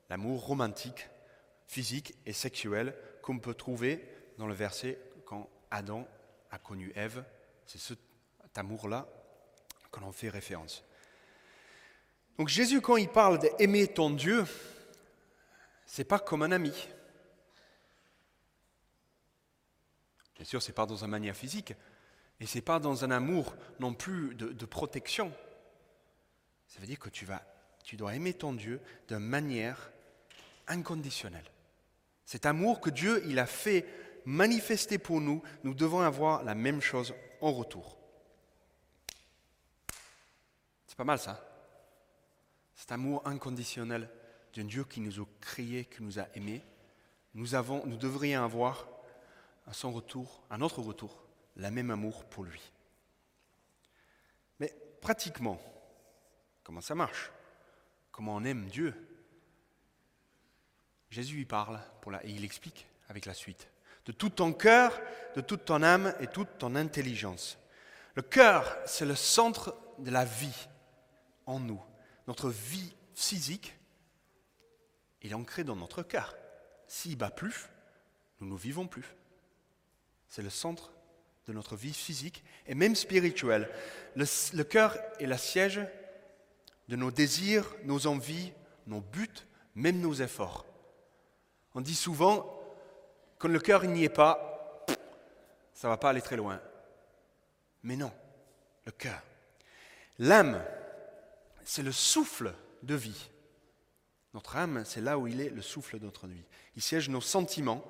l'amour 0.10 0.46
romantique, 0.46 1.08
physique 1.68 2.16
et 2.26 2.34
sexuel 2.34 2.96
qu'on 3.22 3.38
peut 3.38 3.54
trouver 3.54 4.10
dans 4.38 4.48
le 4.48 4.56
verset 4.56 4.98
quand 5.26 5.50
Adam 5.70 6.08
a 6.50 6.58
connu 6.58 6.92
Ève. 6.96 7.24
C'est 7.66 7.80
cet 7.80 8.00
amour-là 8.56 9.08
qu'on 9.92 10.04
en 10.04 10.12
fait 10.12 10.30
référence. 10.30 10.84
Donc 12.40 12.48
Jésus, 12.48 12.82
quand 12.82 12.98
il 12.98 13.10
parle 13.10 13.40
d'aimer 13.40 13.88
ton 13.88 14.10
Dieu, 14.10 14.46
c'est 15.86 16.06
pas 16.06 16.20
comme 16.20 16.44
un 16.44 16.52
ami. 16.52 16.88
Bien 20.38 20.46
sûr, 20.46 20.62
c'est 20.62 20.74
pas 20.74 20.86
dans 20.86 21.04
une 21.04 21.10
manière 21.10 21.36
physique, 21.36 21.74
et 22.40 22.46
c'est 22.46 22.62
pas 22.62 22.80
dans 22.80 23.04
un 23.04 23.12
amour 23.12 23.56
non 23.80 23.94
plus 23.94 24.36
de, 24.36 24.66
protection. 24.66 25.34
Ça 26.68 26.80
veut 26.80 26.88
dire 26.88 27.00
que 27.00 27.10
tu 27.10 27.26
vas, 27.26 27.44
tu 27.84 27.98
dois 27.98 28.16
aimer 28.16 28.34
ton 28.34 28.54
Dieu 28.54 28.80
de 29.08 29.18
manière 29.18 29.92
inconditionnelle. 30.68 31.50
Cet 32.26 32.46
amour 32.46 32.82
que 32.82 32.90
Dieu 32.90 33.24
il 33.28 33.40
a 33.40 33.46
fait 33.46 33.86
manifester 34.26 34.98
pour 34.98 35.22
nous, 35.22 35.42
nous 35.64 35.74
devons 35.74 36.02
avoir 36.02 36.44
la 36.44 36.56
même 36.56 36.82
chose 36.82 37.14
en 37.42 37.52
retour. 37.52 37.98
pas 40.98 41.04
mal 41.04 41.20
ça. 41.20 41.40
Cet 42.76 42.92
amour 42.92 43.22
inconditionnel 43.26 44.10
d'un 44.56 44.66
Dieu 44.66 44.84
qui 44.84 45.00
nous 45.00 45.22
a 45.22 45.26
créés, 45.40 45.86
qui 45.86 46.02
nous 46.02 46.20
a 46.20 46.28
aimés. 46.34 46.64
Nous, 47.36 47.54
avons, 47.54 47.86
nous 47.86 47.98
devrions 47.98 48.44
avoir 48.44 48.88
à 49.68 49.74
son 49.74 49.92
retour, 49.92 50.44
à 50.50 50.58
notre 50.58 50.82
retour, 50.82 51.24
la 51.58 51.72
même 51.72 51.92
amour 51.92 52.26
pour 52.26 52.44
lui. 52.44 52.62
Mais 54.60 54.74
pratiquement, 55.02 55.60
comment 56.64 56.82
ça 56.82 56.96
marche? 56.96 57.32
Comment 58.12 58.36
on 58.36 58.44
aime 58.46 58.68
Dieu? 58.68 58.96
Jésus 61.10 61.42
y 61.42 61.46
parle 61.46 61.80
et 62.24 62.32
il 62.32 62.44
explique 62.44 62.88
avec 63.10 63.26
la 63.26 63.34
suite. 63.34 63.68
De 64.06 64.12
tout 64.12 64.30
ton 64.30 64.54
cœur, 64.54 65.00
de 65.36 65.42
toute 65.42 65.66
ton 65.66 65.84
âme 65.84 66.14
et 66.20 66.28
toute 66.28 66.58
ton 66.58 66.76
intelligence. 66.76 67.58
Le 68.16 68.22
cœur, 68.22 68.78
c'est 68.86 69.06
le 69.06 69.16
centre 69.16 69.76
de 70.00 70.10
la 70.10 70.26
vie 70.26 70.68
en 71.46 71.60
nous. 71.60 71.82
Notre 72.28 72.50
vie 72.50 72.96
physique 73.14 73.76
est 75.22 75.34
ancrée 75.34 75.64
dans 75.64 75.76
notre 75.76 76.04
cœur. 76.04 76.36
S'il 76.88 77.18
bat 77.18 77.30
plus, 77.30 77.68
nous 78.40 78.48
ne 78.48 78.58
vivons 78.58 78.88
plus. 78.88 79.06
C'est 80.30 80.42
le 80.42 80.50
centre 80.50 80.92
de 81.48 81.54
notre 81.54 81.76
vie 81.76 81.94
physique 81.94 82.44
et 82.66 82.76
même 82.76 82.96
spirituelle. 82.96 83.70
Le, 84.16 84.64
cœur 84.64 84.98
est 85.20 85.26
la 85.26 85.38
siège 85.38 85.82
de 86.90 86.96
nos 86.96 87.12
désirs, 87.12 87.66
nos 87.84 88.08
envies, 88.08 88.52
nos 88.86 89.02
buts, 89.02 89.30
même 89.76 90.00
nos 90.00 90.14
efforts. 90.14 90.66
On 91.74 91.82
dit 91.82 91.96
souvent, 91.96 92.54
quand 93.38 93.48
le 93.48 93.60
cœur 93.60 93.84
n'y 93.84 94.04
est 94.04 94.10
pas, 94.10 94.86
ça 95.74 95.88
ne 95.88 95.94
va 95.94 95.98
pas 95.98 96.10
aller 96.10 96.22
très 96.22 96.38
loin. 96.38 96.60
Mais 97.84 97.96
non, 97.96 98.12
le 98.86 98.92
cœur. 98.92 99.22
L'âme, 100.20 100.64
c'est 101.64 101.84
le 101.84 101.92
souffle 101.92 102.54
de 102.84 102.96
vie. 102.96 103.30
Notre 104.34 104.58
âme, 104.58 104.84
c'est 104.86 105.02
là 105.02 105.18
où 105.18 105.28
il 105.28 105.40
est 105.40 105.50
le 105.50 105.62
souffle 105.62 106.00
de 106.00 106.06
notre 106.06 106.28
vie. 106.28 106.44
Il 106.76 106.82
siège 106.82 107.10
nos 107.10 107.22
sentiments, 107.22 107.84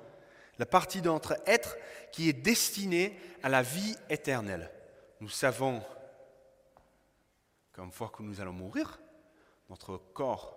la 0.58 0.66
partie 0.66 1.00
de 1.00 1.08
notre 1.08 1.40
être 1.46 1.76
qui 2.12 2.28
est 2.28 2.32
destinée 2.32 3.18
à 3.42 3.48
la 3.48 3.62
vie 3.62 3.96
éternelle. 4.10 4.70
Nous 5.20 5.28
savons 5.28 5.82
qu'une 7.72 7.92
fois 7.92 8.08
que 8.08 8.22
nous 8.22 8.40
allons 8.40 8.52
mourir, 8.52 8.98
notre 9.68 9.96
corps 9.96 10.56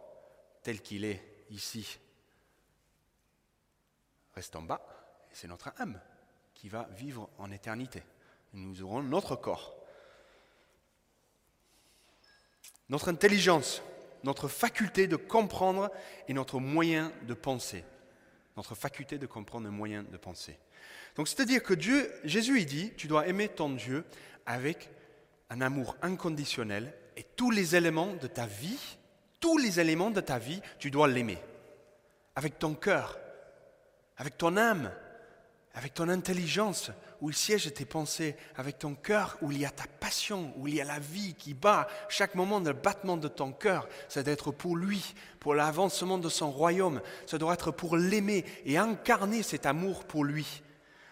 tel 0.63 0.81
qu'il 0.81 1.05
est 1.05 1.45
ici 1.49 1.99
reste 4.33 4.55
en 4.55 4.61
bas, 4.61 4.81
et 5.31 5.35
c'est 5.35 5.47
notre 5.47 5.73
âme 5.79 5.99
qui 6.53 6.69
va 6.69 6.87
vivre 6.91 7.29
en 7.37 7.51
éternité. 7.51 8.01
Nous 8.53 8.81
aurons 8.81 9.03
notre 9.03 9.35
corps. 9.35 9.81
notre 12.91 13.07
intelligence, 13.07 13.81
notre 14.23 14.49
faculté 14.49 15.07
de 15.07 15.15
comprendre 15.15 15.89
et 16.27 16.33
notre 16.33 16.59
moyen 16.59 17.11
de 17.25 17.33
penser. 17.33 17.85
Notre 18.57 18.75
faculté 18.75 19.17
de 19.17 19.25
comprendre 19.25 19.67
un 19.67 19.71
moyen 19.71 20.03
de 20.03 20.17
penser. 20.17 20.57
Donc 21.15 21.27
c'est-à-dire 21.27 21.63
que 21.63 21.73
Dieu, 21.73 22.11
Jésus 22.23 22.59
il 22.59 22.65
dit, 22.65 22.91
tu 22.97 23.07
dois 23.07 23.27
aimer 23.27 23.47
ton 23.49 23.69
Dieu 23.69 24.03
avec 24.45 24.89
un 25.49 25.61
amour 25.61 25.95
inconditionnel 26.01 26.93
et 27.17 27.23
tous 27.23 27.51
les 27.51 27.75
éléments 27.75 28.13
de 28.13 28.27
ta 28.27 28.45
vie, 28.45 28.97
tous 29.39 29.57
les 29.57 29.79
éléments 29.79 30.11
de 30.11 30.21
ta 30.21 30.39
vie, 30.39 30.61
tu 30.79 30.91
dois 30.91 31.07
l'aimer. 31.07 31.37
Avec 32.35 32.59
ton 32.59 32.73
cœur, 32.73 33.19
avec 34.17 34.37
ton 34.37 34.55
âme, 34.55 34.91
avec 35.73 35.93
ton 35.93 36.09
intelligence, 36.09 36.91
où 37.21 37.29
il 37.29 37.35
siège 37.35 37.73
tes 37.73 37.85
pensées, 37.85 38.35
avec 38.57 38.79
ton 38.79 38.93
cœur, 38.93 39.37
où 39.41 39.51
il 39.51 39.59
y 39.59 39.65
a 39.65 39.69
ta 39.69 39.85
passion, 39.99 40.53
où 40.57 40.67
il 40.67 40.75
y 40.75 40.81
a 40.81 40.85
la 40.85 40.99
vie 40.99 41.33
qui 41.35 41.53
bat, 41.53 41.87
chaque 42.09 42.35
moment 42.35 42.59
de 42.59 42.71
battement 42.71 43.15
de 43.15 43.27
ton 43.27 43.51
cœur, 43.53 43.87
ça 44.09 44.21
doit 44.23 44.33
être 44.33 44.51
pour 44.51 44.75
lui, 44.75 45.13
pour 45.39 45.55
l'avancement 45.55 46.17
de 46.17 46.29
son 46.29 46.51
royaume, 46.51 47.01
ça 47.25 47.37
doit 47.37 47.53
être 47.53 47.71
pour 47.71 47.95
l'aimer 47.95 48.43
et 48.65 48.77
incarner 48.77 49.43
cet 49.43 49.65
amour 49.65 50.03
pour 50.03 50.25
lui. 50.25 50.61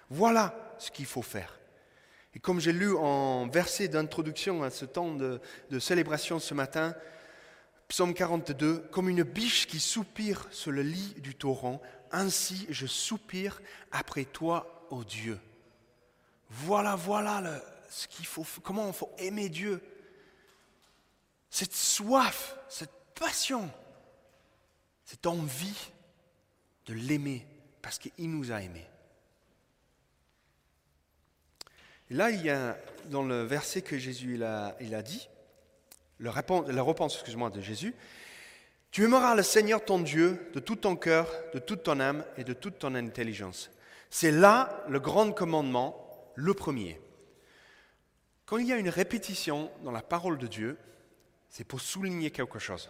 Voilà 0.09 0.75
ce 0.77 0.91
qu'il 0.91 1.05
faut 1.05 1.21
faire. 1.21 1.59
Et 2.35 2.39
comme 2.39 2.59
j'ai 2.59 2.73
lu 2.73 2.95
en 2.95 3.47
verset 3.47 3.87
d'introduction 3.87 4.63
à 4.63 4.69
ce 4.69 4.85
temps 4.85 5.15
de, 5.15 5.39
de 5.69 5.79
célébration 5.79 6.39
ce 6.39 6.53
matin, 6.53 6.95
Psaume 7.87 8.13
42, 8.13 8.89
comme 8.91 9.09
une 9.09 9.23
biche 9.23 9.65
qui 9.65 9.79
soupire 9.79 10.45
sur 10.51 10.71
le 10.71 10.83
lit 10.83 11.15
du 11.17 11.33
torrent, 11.33 11.81
ainsi 12.11 12.65
je 12.69 12.87
soupire 12.87 13.61
après 13.91 14.25
toi, 14.25 14.85
ô 14.89 15.03
Dieu. 15.03 15.39
Voilà, 16.49 16.95
voilà 16.95 17.61
ce 17.89 18.07
qu'il 18.07 18.25
faut, 18.25 18.45
comment 18.63 18.87
il 18.87 18.93
faut 18.93 19.11
aimer 19.17 19.49
Dieu. 19.49 19.81
Cette 21.49 21.73
soif, 21.73 22.55
cette 22.67 22.93
passion, 23.15 23.69
cette 25.05 25.25
envie 25.25 25.91
de 26.85 26.93
l'aimer 26.93 27.45
parce 27.81 27.97
qu'il 27.99 28.31
nous 28.31 28.51
a 28.51 28.61
aimés. 28.61 28.87
Là, 32.09 32.31
il 32.31 32.41
y 32.43 32.49
a 32.49 32.77
dans 33.05 33.23
le 33.23 33.43
verset 33.43 33.81
que 33.81 33.97
Jésus 33.97 34.35
il 34.35 34.43
a, 34.43 35.01
dit, 35.03 35.29
la 36.19 36.31
réponse 36.31 37.13
excuse-moi, 37.15 37.49
de 37.49 37.61
Jésus, 37.61 37.95
tu 38.91 39.03
aimeras 39.03 39.35
le 39.35 39.43
Seigneur 39.43 39.83
ton 39.83 39.99
Dieu 39.99 40.49
de 40.53 40.59
tout 40.59 40.75
ton 40.75 40.95
cœur, 40.95 41.27
de 41.53 41.59
toute 41.59 41.83
ton 41.83 41.99
âme 41.99 42.25
et 42.37 42.43
de 42.43 42.53
toute 42.53 42.79
ton 42.79 42.95
intelligence. 42.95 43.69
C'est 44.09 44.31
là 44.31 44.83
le 44.87 44.99
grand 44.99 45.31
commandement, 45.31 46.31
le 46.35 46.53
premier. 46.53 46.99
Quand 48.45 48.57
il 48.57 48.65
y 48.65 48.73
a 48.73 48.77
une 48.77 48.89
répétition 48.89 49.71
dans 49.83 49.91
la 49.91 50.01
parole 50.01 50.39
de 50.39 50.47
Dieu, 50.47 50.77
c'est 51.49 51.63
pour 51.63 51.81
souligner 51.81 52.31
quelque 52.31 52.57
chose. 52.57 52.89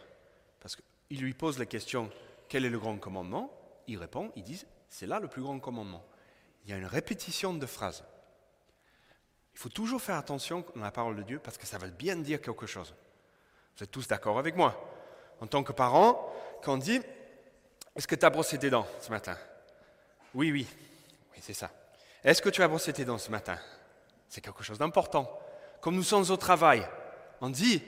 Parce 0.61 0.77
qu'il 0.77 1.21
lui 1.21 1.33
pose 1.33 1.59
la 1.59 1.65
question, 1.65 2.09
quel 2.47 2.63
est 2.63 2.69
le 2.69 2.79
grand 2.79 2.97
commandement? 2.97 3.51
Il 3.87 3.97
répond, 3.97 4.31
ils 4.37 4.43
disent, 4.43 4.67
c'est 4.87 5.07
là 5.07 5.19
le 5.19 5.27
plus 5.27 5.41
grand 5.41 5.59
commandement. 5.59 6.05
Il 6.63 6.69
y 6.71 6.73
a 6.73 6.77
une 6.77 6.85
répétition 6.85 7.53
de 7.53 7.65
phrases. 7.65 8.05
Il 9.53 9.59
faut 9.59 9.69
toujours 9.69 10.01
faire 10.01 10.15
attention 10.15 10.63
dans 10.75 10.83
la 10.83 10.91
parole 10.91 11.17
de 11.17 11.23
Dieu 11.23 11.39
parce 11.39 11.57
que 11.57 11.65
ça 11.65 11.77
veut 11.77 11.89
bien 11.89 12.15
dire 12.15 12.41
quelque 12.41 12.65
chose. 12.65 12.95
Vous 13.75 13.83
êtes 13.83 13.91
tous 13.91 14.07
d'accord 14.07 14.39
avec 14.39 14.55
moi? 14.55 14.98
En 15.41 15.47
tant 15.47 15.63
que 15.63 15.71
parent, 15.71 16.31
quand 16.63 16.73
on 16.73 16.77
dit 16.77 17.01
Est-ce 17.95 18.07
que 18.07 18.15
tu 18.15 18.25
as 18.25 18.29
brossé 18.29 18.57
tes 18.57 18.69
dents 18.69 18.87
ce 19.01 19.09
matin? 19.09 19.37
Oui, 20.33 20.51
oui, 20.51 20.67
oui, 21.33 21.39
c'est 21.41 21.53
ça. 21.53 21.71
Est-ce 22.23 22.41
que 22.41 22.49
tu 22.49 22.61
as 22.61 22.67
brossé 22.67 22.93
tes 22.93 23.05
dents 23.05 23.17
ce 23.17 23.31
matin? 23.31 23.57
C'est 24.27 24.41
quelque 24.41 24.63
chose 24.63 24.77
d'important. 24.77 25.39
Comme 25.81 25.95
nous 25.95 26.03
sommes 26.03 26.29
au 26.29 26.37
travail, 26.37 26.85
on 27.41 27.49
dit 27.49 27.81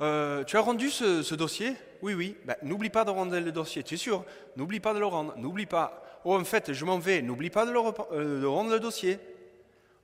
euh, 0.00 0.44
Tu 0.44 0.56
as 0.56 0.60
rendu 0.60 0.90
ce, 0.90 1.34
dossier? 1.34 1.74
Oui, 2.02 2.14
oui. 2.14 2.36
Ben, 2.44 2.56
n'oublie 2.62 2.90
pas 2.90 3.04
de 3.04 3.10
rendre 3.10 3.36
le 3.36 3.52
dossier, 3.52 3.82
tu 3.82 3.94
es 3.94 3.98
sûr 3.98 4.24
N'oublie 4.56 4.80
pas 4.80 4.94
de 4.94 4.98
le 4.98 5.06
rendre, 5.06 5.36
n'oublie 5.36 5.66
pas. 5.66 6.02
Oh, 6.24 6.38
en 6.38 6.44
fait, 6.44 6.72
je 6.72 6.84
m'en 6.84 6.98
vais, 6.98 7.22
n'oublie 7.22 7.50
pas 7.50 7.64
de, 7.64 7.72
euh, 7.72 8.40
de 8.42 8.46
rendre 8.46 8.70
le 8.70 8.80
dossier. 8.80 9.18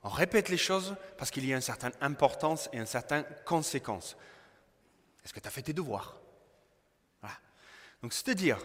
On 0.03 0.09
répète 0.09 0.49
les 0.49 0.57
choses 0.57 0.95
parce 1.17 1.31
qu'il 1.31 1.45
y 1.47 1.53
a 1.53 1.55
une 1.55 1.61
certaine 1.61 1.93
importance 2.01 2.69
et 2.73 2.77
une 2.77 2.85
certaine 2.85 3.25
conséquence. 3.45 4.15
Est-ce 5.23 5.33
que 5.33 5.39
tu 5.39 5.47
as 5.47 5.51
fait 5.51 5.63
tes 5.63 5.73
devoirs? 5.73 6.15
Donc 8.05 8.13
c'est-à-dire 8.13 8.59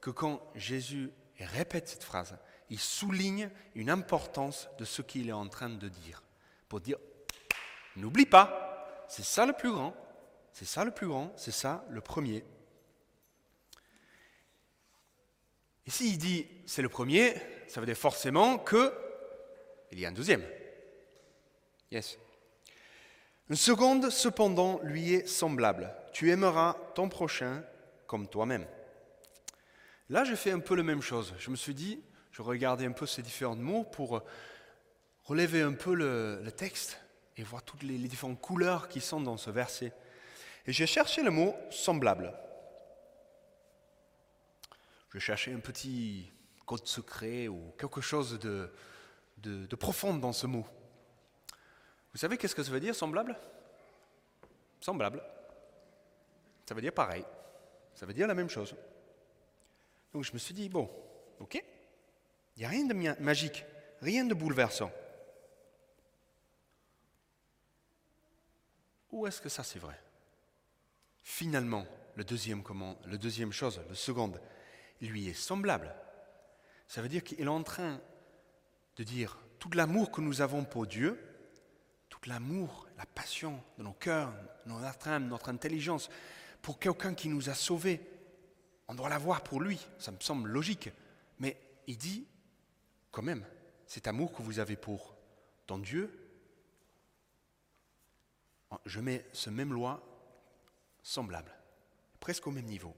que 0.00 0.10
quand 0.10 0.40
Jésus 0.54 1.10
répète 1.40 1.88
cette 1.88 2.04
phrase, 2.04 2.38
il 2.68 2.78
souligne 2.78 3.50
une 3.74 3.90
importance 3.90 4.68
de 4.78 4.84
ce 4.84 5.02
qu'il 5.02 5.28
est 5.28 5.32
en 5.32 5.48
train 5.48 5.70
de 5.70 5.88
dire. 5.88 6.22
Pour 6.68 6.80
dire, 6.80 6.96
n'oublie 7.96 8.26
pas, 8.26 9.04
c'est 9.08 9.24
ça 9.24 9.44
le 9.44 9.54
plus 9.54 9.72
grand, 9.72 9.92
c'est 10.52 10.66
ça 10.66 10.84
le 10.84 10.92
plus 10.92 11.08
grand, 11.08 11.32
c'est 11.36 11.50
ça 11.50 11.84
le 11.90 12.00
premier. 12.00 12.44
Et 15.84 15.90
s'il 15.90 16.16
dit 16.16 16.46
c'est 16.64 16.82
le 16.82 16.88
premier, 16.88 17.34
ça 17.66 17.80
veut 17.80 17.86
dire 17.86 17.96
forcément 17.96 18.56
que 18.56 18.94
il 19.90 19.98
y 19.98 20.06
a 20.06 20.10
un 20.10 20.12
deuxième. 20.12 20.44
Yes. 21.90 22.18
Une 23.48 23.56
seconde, 23.56 24.10
cependant, 24.10 24.78
lui 24.84 25.14
est 25.14 25.26
semblable. 25.26 25.92
Tu 26.12 26.30
aimeras 26.30 26.76
ton 26.94 27.08
prochain 27.08 27.64
comme 28.10 28.26
toi-même. 28.26 28.66
Là, 30.08 30.24
j'ai 30.24 30.34
fait 30.34 30.50
un 30.50 30.58
peu 30.58 30.74
la 30.74 30.82
même 30.82 31.00
chose. 31.00 31.32
Je 31.38 31.48
me 31.48 31.54
suis 31.54 31.74
dit, 31.74 32.02
je 32.32 32.42
regardais 32.42 32.84
un 32.84 32.90
peu 32.90 33.06
ces 33.06 33.22
différents 33.22 33.54
mots 33.54 33.84
pour 33.84 34.20
relever 35.22 35.62
un 35.62 35.74
peu 35.74 35.94
le, 35.94 36.50
texte 36.56 37.00
et 37.36 37.44
voir 37.44 37.62
toutes 37.62 37.84
les, 37.84 37.96
différentes 37.98 38.40
couleurs 38.40 38.88
qui 38.88 39.00
sont 39.00 39.20
dans 39.20 39.36
ce 39.36 39.50
verset. 39.50 39.92
Et 40.66 40.72
j'ai 40.72 40.88
cherché 40.88 41.22
le 41.22 41.30
mot 41.30 41.54
semblable. 41.70 42.34
Je 45.14 45.20
cherchais 45.20 45.52
un 45.52 45.60
petit 45.60 46.32
code 46.66 46.88
secret 46.88 47.46
ou 47.46 47.72
quelque 47.78 48.00
chose 48.00 48.40
de 48.40 49.76
profond 49.76 50.14
dans 50.14 50.32
ce 50.32 50.48
mot. 50.48 50.66
Vous 52.12 52.18
savez 52.18 52.36
qu'est-ce 52.36 52.56
que 52.56 52.64
ça 52.64 52.72
veut 52.72 52.80
dire, 52.80 52.96
semblable? 52.96 53.38
Semblable. 54.80 55.22
Ça 56.66 56.74
veut 56.74 56.82
dire 56.82 56.92
pareil. 56.92 57.24
Ça 58.00 58.06
veut 58.06 58.14
dire 58.14 58.26
la 58.26 58.34
même 58.34 58.48
chose. 58.48 58.74
Donc 60.14 60.24
je 60.24 60.32
me 60.32 60.38
suis 60.38 60.54
dit, 60.54 60.70
bon, 60.70 60.88
ok, 61.38 61.62
il 62.56 62.60
n'y 62.60 62.64
a 62.64 62.68
rien 62.70 62.86
de 62.86 62.94
magique, 63.20 63.62
rien 64.00 64.24
de 64.24 64.32
bouleversant. 64.32 64.90
Où 69.10 69.26
est-ce 69.26 69.42
que 69.42 69.50
ça 69.50 69.62
c'est 69.62 69.78
vrai? 69.78 70.00
Finalement, 71.22 71.86
le 72.14 72.24
deuxième, 72.24 72.62
comment, 72.62 72.96
le 73.04 73.18
deuxième 73.18 73.52
chose, 73.52 73.82
le 73.86 73.94
second, 73.94 74.32
lui 75.02 75.28
est 75.28 75.34
semblable. 75.34 75.94
Ça 76.88 77.02
veut 77.02 77.08
dire 77.10 77.22
qu'il 77.22 77.38
est 77.38 77.48
en 77.48 77.62
train 77.62 78.00
de 78.96 79.04
dire 79.04 79.38
tout 79.58 79.72
l'amour 79.74 80.10
que 80.10 80.22
nous 80.22 80.40
avons 80.40 80.64
pour 80.64 80.86
Dieu, 80.86 81.30
l'amour, 82.26 82.86
la 82.96 83.06
passion 83.06 83.62
de 83.78 83.82
nos 83.82 83.92
cœurs, 83.92 84.32
notre 84.66 85.08
âme, 85.08 85.28
notre 85.28 85.48
intelligence, 85.48 86.10
pour 86.62 86.78
quelqu'un 86.78 87.14
qui 87.14 87.28
nous 87.28 87.48
a 87.48 87.54
sauvés. 87.54 88.00
On 88.88 88.94
doit 88.94 89.08
l'avoir 89.08 89.42
pour 89.42 89.60
lui, 89.60 89.78
ça 89.98 90.10
me 90.10 90.20
semble 90.20 90.48
logique. 90.48 90.90
Mais 91.38 91.56
il 91.86 91.96
dit, 91.96 92.26
quand 93.10 93.22
même, 93.22 93.46
cet 93.86 94.06
amour 94.06 94.32
que 94.32 94.42
vous 94.42 94.58
avez 94.58 94.76
pour 94.76 95.16
ton 95.66 95.78
Dieu, 95.78 96.16
je 98.84 99.00
mets 99.00 99.24
ce 99.32 99.50
même 99.50 99.72
loi 99.72 100.02
semblable, 101.02 101.52
presque 102.20 102.46
au 102.46 102.50
même 102.50 102.66
niveau. 102.66 102.94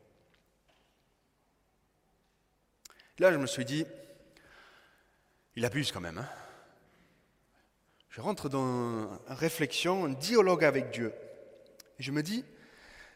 Là, 3.19 3.33
je 3.33 3.37
me 3.37 3.47
suis 3.47 3.65
dit, 3.65 3.85
il 5.55 5.65
abuse 5.65 5.93
quand 5.93 6.01
même. 6.01 6.19
Hein 6.19 6.29
je 8.13 8.21
rentre 8.21 8.51
dans 8.51 8.61
une 8.63 9.19
réflexion, 9.27 10.05
un 10.05 10.11
dialogue 10.11 10.65
avec 10.65 10.91
Dieu. 10.91 11.15
Et 11.99 12.03
je 12.03 12.13
me 12.13 12.23
dis, 12.23 12.45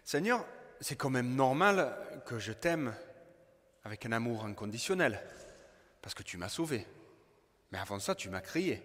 Seigneur, 0.07 0.47
c'est 0.81 0.95
quand 0.95 1.11
même 1.11 1.35
normal 1.35 2.23
que 2.27 2.38
je 2.38 2.53
t'aime 2.53 2.95
avec 3.83 4.07
un 4.07 4.12
amour 4.12 4.45
inconditionnel, 4.45 5.21
parce 6.01 6.14
que 6.14 6.23
tu 6.23 6.38
m'as 6.38 6.49
sauvé. 6.49 6.87
Mais 7.73 7.79
avant 7.79 7.99
ça, 7.99 8.14
tu 8.14 8.31
m'as 8.31 8.40
créé. 8.40 8.85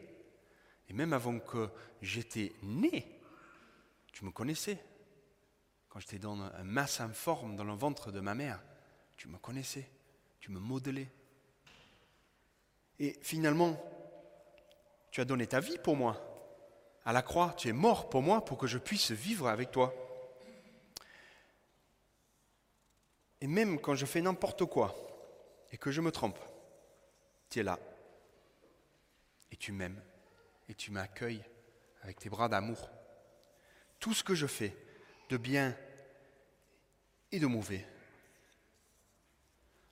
Et 0.89 0.93
même 0.93 1.13
avant 1.13 1.37
que 1.37 1.69
j'étais 2.01 2.53
né, 2.63 3.21
tu 4.11 4.25
me 4.25 4.31
connaissais. 4.31 4.83
Quand 5.89 5.99
j'étais 5.99 6.17
dans 6.17 6.41
un 6.41 6.63
masse 6.63 6.99
informe 7.01 7.55
dans 7.55 7.65
le 7.65 7.73
ventre 7.73 8.11
de 8.11 8.19
ma 8.19 8.33
mère, 8.33 8.59
tu 9.15 9.27
me 9.27 9.37
connaissais, 9.37 9.87
tu 10.39 10.49
me 10.49 10.59
modelais. 10.59 11.11
Et 12.97 13.15
finalement, 13.21 13.79
tu 15.11 15.21
as 15.21 15.25
donné 15.25 15.45
ta 15.45 15.59
vie 15.59 15.77
pour 15.77 15.95
moi. 15.95 16.19
À 17.05 17.13
la 17.13 17.21
croix, 17.21 17.53
tu 17.55 17.67
es 17.67 17.73
mort 17.73 18.09
pour 18.09 18.23
moi 18.23 18.43
pour 18.43 18.57
que 18.57 18.65
je 18.65 18.79
puisse 18.79 19.11
vivre 19.11 19.47
avec 19.47 19.69
toi. 19.69 19.93
Et 23.41 23.47
même 23.47 23.81
quand 23.81 23.95
je 23.95 24.05
fais 24.05 24.21
n'importe 24.21 24.65
quoi 24.65 24.95
et 25.71 25.77
que 25.77 25.91
je 25.91 25.99
me 25.99 26.11
trompe, 26.11 26.39
tu 27.49 27.59
es 27.59 27.63
là. 27.63 27.79
Et 29.51 29.57
tu 29.57 29.71
m'aimes. 29.71 30.01
Et 30.69 30.75
tu 30.75 30.91
m'accueilles 30.91 31.43
avec 32.03 32.19
tes 32.19 32.29
bras 32.29 32.47
d'amour. 32.47 32.89
Tout 33.99 34.13
ce 34.13 34.23
que 34.23 34.35
je 34.35 34.47
fais, 34.47 34.75
de 35.29 35.37
bien 35.37 35.75
et 37.31 37.39
de 37.39 37.47
mauvais. 37.47 37.85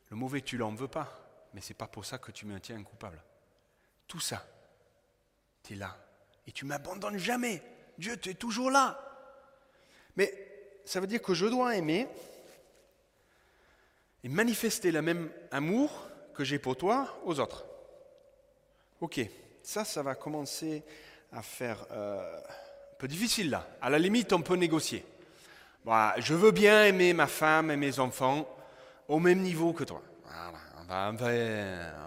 Le 0.09 0.15
mauvais, 0.15 0.41
tu 0.41 0.57
l'en 0.57 0.73
veux 0.73 0.87
pas, 0.87 1.49
mais 1.53 1.61
ce 1.61 1.69
n'est 1.69 1.77
pas 1.77 1.87
pour 1.87 2.05
ça 2.05 2.17
que 2.17 2.31
tu 2.31 2.45
me 2.45 2.59
tiens 2.59 2.81
coupable. 2.83 3.21
Tout 4.07 4.19
ça, 4.19 4.47
tu 5.63 5.73
es 5.73 5.75
là. 5.75 5.97
Et 6.47 6.51
tu 6.51 6.65
m'abandonnes 6.65 7.17
jamais. 7.17 7.61
Dieu, 7.97 8.17
tu 8.17 8.29
es 8.29 8.33
toujours 8.33 8.71
là. 8.71 8.99
Mais 10.15 10.81
ça 10.85 10.99
veut 10.99 11.07
dire 11.07 11.21
que 11.21 11.33
je 11.33 11.45
dois 11.45 11.75
aimer 11.75 12.07
et 14.23 14.29
manifester 14.29 14.91
le 14.91 15.01
même 15.01 15.29
amour 15.51 16.07
que 16.33 16.43
j'ai 16.43 16.59
pour 16.59 16.77
toi 16.77 17.19
aux 17.25 17.39
autres. 17.39 17.65
Ok, 19.01 19.19
ça, 19.63 19.85
ça 19.85 20.03
va 20.03 20.15
commencer 20.15 20.83
à 21.31 21.41
faire 21.41 21.85
euh, 21.91 22.37
un 22.39 22.95
peu 22.97 23.07
difficile 23.07 23.49
là. 23.49 23.67
À 23.81 23.89
la 23.89 23.99
limite, 23.99 24.33
on 24.33 24.41
peut 24.41 24.55
négocier. 24.55 25.05
Bah, 25.85 26.13
je 26.17 26.33
veux 26.33 26.51
bien 26.51 26.85
aimer 26.85 27.13
ma 27.13 27.27
femme 27.27 27.71
et 27.71 27.77
mes 27.77 27.99
enfants 27.99 28.47
au 29.07 29.19
même 29.19 29.39
niveau 29.39 29.73
que 29.73 29.83
toi. 29.83 30.01
on, 30.27 31.13
va, 31.13 31.13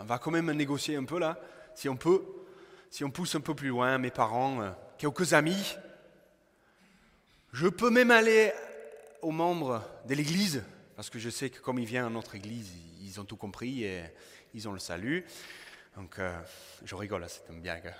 on 0.01 0.05
va 0.05 0.19
quand 0.19 0.31
même 0.31 0.51
négocier 0.53 0.97
un 0.97 1.05
peu 1.05 1.19
là, 1.19 1.39
si 1.75 1.89
on 1.89 1.97
peut 1.97 2.23
si 2.93 3.05
on 3.05 3.11
pousse 3.11 3.35
un 3.35 3.41
peu 3.41 3.55
plus 3.55 3.69
loin, 3.69 3.97
mes 3.97 4.11
parents, 4.11 4.61
euh, 4.61 4.71
quelques 4.99 5.33
amis. 5.33 5.77
Je 7.51 7.67
peux 7.67 7.89
même 7.89 8.11
aller 8.11 8.53
aux 9.23 9.31
membres 9.31 9.83
de 10.07 10.15
l'Église, 10.15 10.63
parce 11.03 11.11
que 11.11 11.19
je 11.19 11.31
sais 11.31 11.51
que 11.51 11.59
comme 11.59 11.81
il 11.81 11.85
vient 11.85 12.07
à 12.07 12.11
notre 12.11 12.37
Église, 12.37 12.71
ils 13.01 13.19
ont 13.19 13.25
tout 13.25 13.37
compris 13.37 13.83
et 13.83 14.05
ils 14.55 14.69
ont 14.69 14.73
le 14.73 14.79
salut. 14.79 15.27
Donc, 15.97 16.17
euh, 16.21 16.41
je 16.85 16.95
rigole, 16.95 17.27
c'est 17.29 17.53
une 17.53 17.61
blague. 17.61 17.93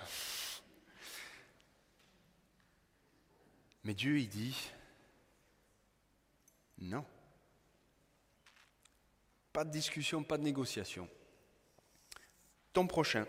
Mais 3.83 3.93
Dieu, 3.93 4.19
il 4.19 4.29
dit, 4.29 4.71
non. 6.77 7.03
Pas 9.51 9.65
de 9.65 9.71
discussion, 9.71 10.23
pas 10.23 10.37
de 10.37 10.43
négociation. 10.43 11.09
Ton 12.71 12.87
prochain, 12.87 13.27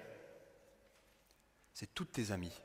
c'est 1.73 1.93
toutes 1.93 2.13
tes 2.13 2.31
amies. 2.31 2.63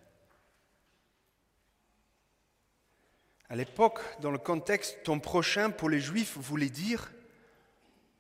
À 3.50 3.56
l'époque, 3.56 4.00
dans 4.22 4.32
le 4.32 4.38
contexte, 4.38 5.04
ton 5.04 5.20
prochain 5.20 5.72
pour 5.72 5.90
les 5.90 6.00
juifs 6.00 6.38
voulait 6.38 6.70
dire 6.70 7.12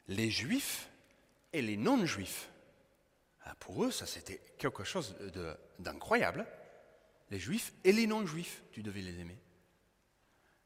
les 0.07 0.31
juifs 0.31 0.89
et 1.53 1.61
les 1.61 1.77
non-juifs. 1.77 2.49
Ah, 3.45 3.53
pour 3.59 3.85
eux, 3.85 3.91
ça 3.91 4.07
c'était 4.07 4.41
quelque 4.57 4.83
chose 4.83 5.15
d'incroyable. 5.77 6.47
Les 7.29 7.39
juifs 7.39 7.73
et 7.83 7.91
les 7.91 8.07
non-juifs, 8.07 8.63
tu 8.71 8.81
devais 8.81 9.01
les 9.01 9.19
aimer. 9.19 9.37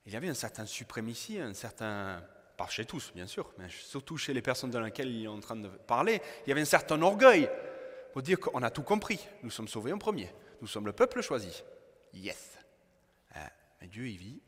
Il 0.06 0.14
y 0.14 0.16
avait 0.16 0.30
un 0.30 0.34
certain 0.34 0.66
suprématie, 0.66 1.40
un 1.40 1.54
certain, 1.54 2.24
pas 2.58 2.68
chez 2.68 2.86
tous 2.86 3.12
bien 3.14 3.28
sûr, 3.28 3.54
mais 3.58 3.68
surtout 3.70 4.18
chez 4.18 4.34
les 4.34 4.42
personnes 4.42 4.72
dans 4.72 4.82
lesquelles 4.82 5.14
il 5.14 5.26
est 5.26 5.28
en 5.28 5.42
train 5.42 5.58
de 5.58 5.68
parler, 5.68 6.22
il 6.46 6.50
y 6.50 6.52
avait 6.54 6.62
un 6.62 6.66
certain 6.66 7.02
orgueil 7.02 7.50
pour 8.14 8.22
dire 8.22 8.40
qu'on 8.40 8.64
a 8.64 8.70
tout 8.70 8.84
compris. 8.84 9.20
Nous 9.44 9.52
sommes 9.52 9.68
sauvés 9.68 9.92
en 9.92 9.98
premier. 9.98 10.32
Nous 10.62 10.68
sommes 10.68 10.86
le 10.86 10.94
peuple 10.94 11.22
choisi. 11.22 11.64
Yes. 12.14 12.58
Ah, 13.34 13.50
Dieu, 13.82 14.08
il 14.08 14.18
vit, 14.18 14.42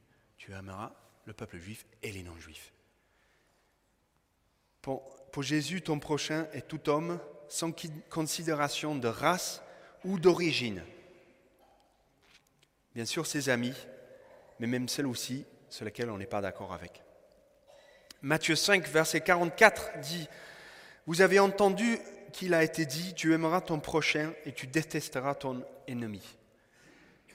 tu 0.45 0.53
aimeras 0.53 0.91
le 1.25 1.33
peuple 1.33 1.57
juif 1.57 1.87
et 2.03 2.11
les 2.11 2.21
non-juifs. 2.21 2.71
Pour, 4.83 5.41
Jésus, 5.41 5.81
ton 5.81 5.97
prochain 5.97 6.47
est 6.53 6.67
tout 6.67 6.87
homme 6.87 7.19
sans 7.49 7.73
considération 8.11 8.95
de 8.95 9.07
race 9.07 9.63
ou 10.03 10.19
d'origine. 10.19 10.83
Bien 12.93 13.05
sûr, 13.05 13.25
ses 13.25 13.49
amis, 13.49 13.73
mais 14.59 14.67
même 14.67 14.87
celles 14.87 15.07
aussi 15.07 15.45
sur 15.67 15.83
lesquelles 15.83 16.11
on 16.11 16.19
n'est 16.19 16.27
pas 16.27 16.41
d'accord 16.41 16.73
avec. 16.73 17.01
Matthieu 18.21 18.55
5, 18.55 18.87
verset 18.87 19.21
44 19.21 19.99
dit, 20.01 20.29
Vous 21.07 21.21
avez 21.21 21.39
entendu 21.39 21.97
qu'il 22.33 22.53
a 22.53 22.63
été 22.63 22.85
dit, 22.85 23.15
tu 23.15 23.33
aimeras 23.33 23.61
ton 23.61 23.79
prochain 23.79 24.31
et 24.45 24.53
tu 24.53 24.67
détesteras 24.67 25.33
ton 25.33 25.65
ennemi. 25.87 26.21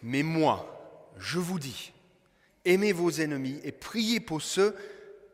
Mais 0.01 0.23
moi, 0.23 1.11
je 1.19 1.41
vous 1.41 1.59
dis, 1.59 1.93
aimez 2.65 2.93
vos 2.93 3.11
ennemis 3.11 3.61
et 3.65 3.73
priez 3.73 4.21
pour 4.21 4.43
ceux 4.43 4.77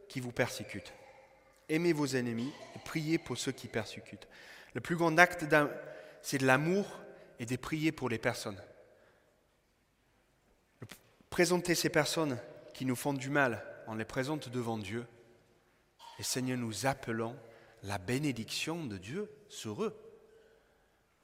qui 0.08 0.20
vous 0.20 0.32
persécutent. 0.32 0.92
Aimez 1.68 1.92
vos 1.92 2.06
ennemis 2.06 2.52
et 2.74 2.78
priez 2.84 3.18
pour 3.18 3.36
ceux 3.36 3.52
qui 3.52 3.66
persécutent. 3.66 4.28
Le 4.74 4.80
plus 4.80 4.96
grand 4.96 5.16
acte, 5.18 5.44
c'est 6.22 6.38
de 6.38 6.46
l'amour 6.46 6.86
et 7.38 7.46
de 7.46 7.56
prier 7.56 7.92
pour 7.92 8.08
les 8.08 8.18
personnes. 8.18 8.60
Présenter 11.30 11.74
ces 11.74 11.88
personnes 11.88 12.38
qui 12.72 12.84
nous 12.84 12.96
font 12.96 13.12
du 13.12 13.30
mal, 13.30 13.64
on 13.86 13.94
les 13.94 14.04
présente 14.04 14.48
devant 14.48 14.78
Dieu. 14.78 15.06
Et 16.18 16.22
Seigneur, 16.22 16.58
nous 16.58 16.86
appelons 16.86 17.36
la 17.82 17.98
bénédiction 17.98 18.84
de 18.84 18.96
Dieu 18.96 19.30
sur 19.48 19.82
eux. 19.82 19.94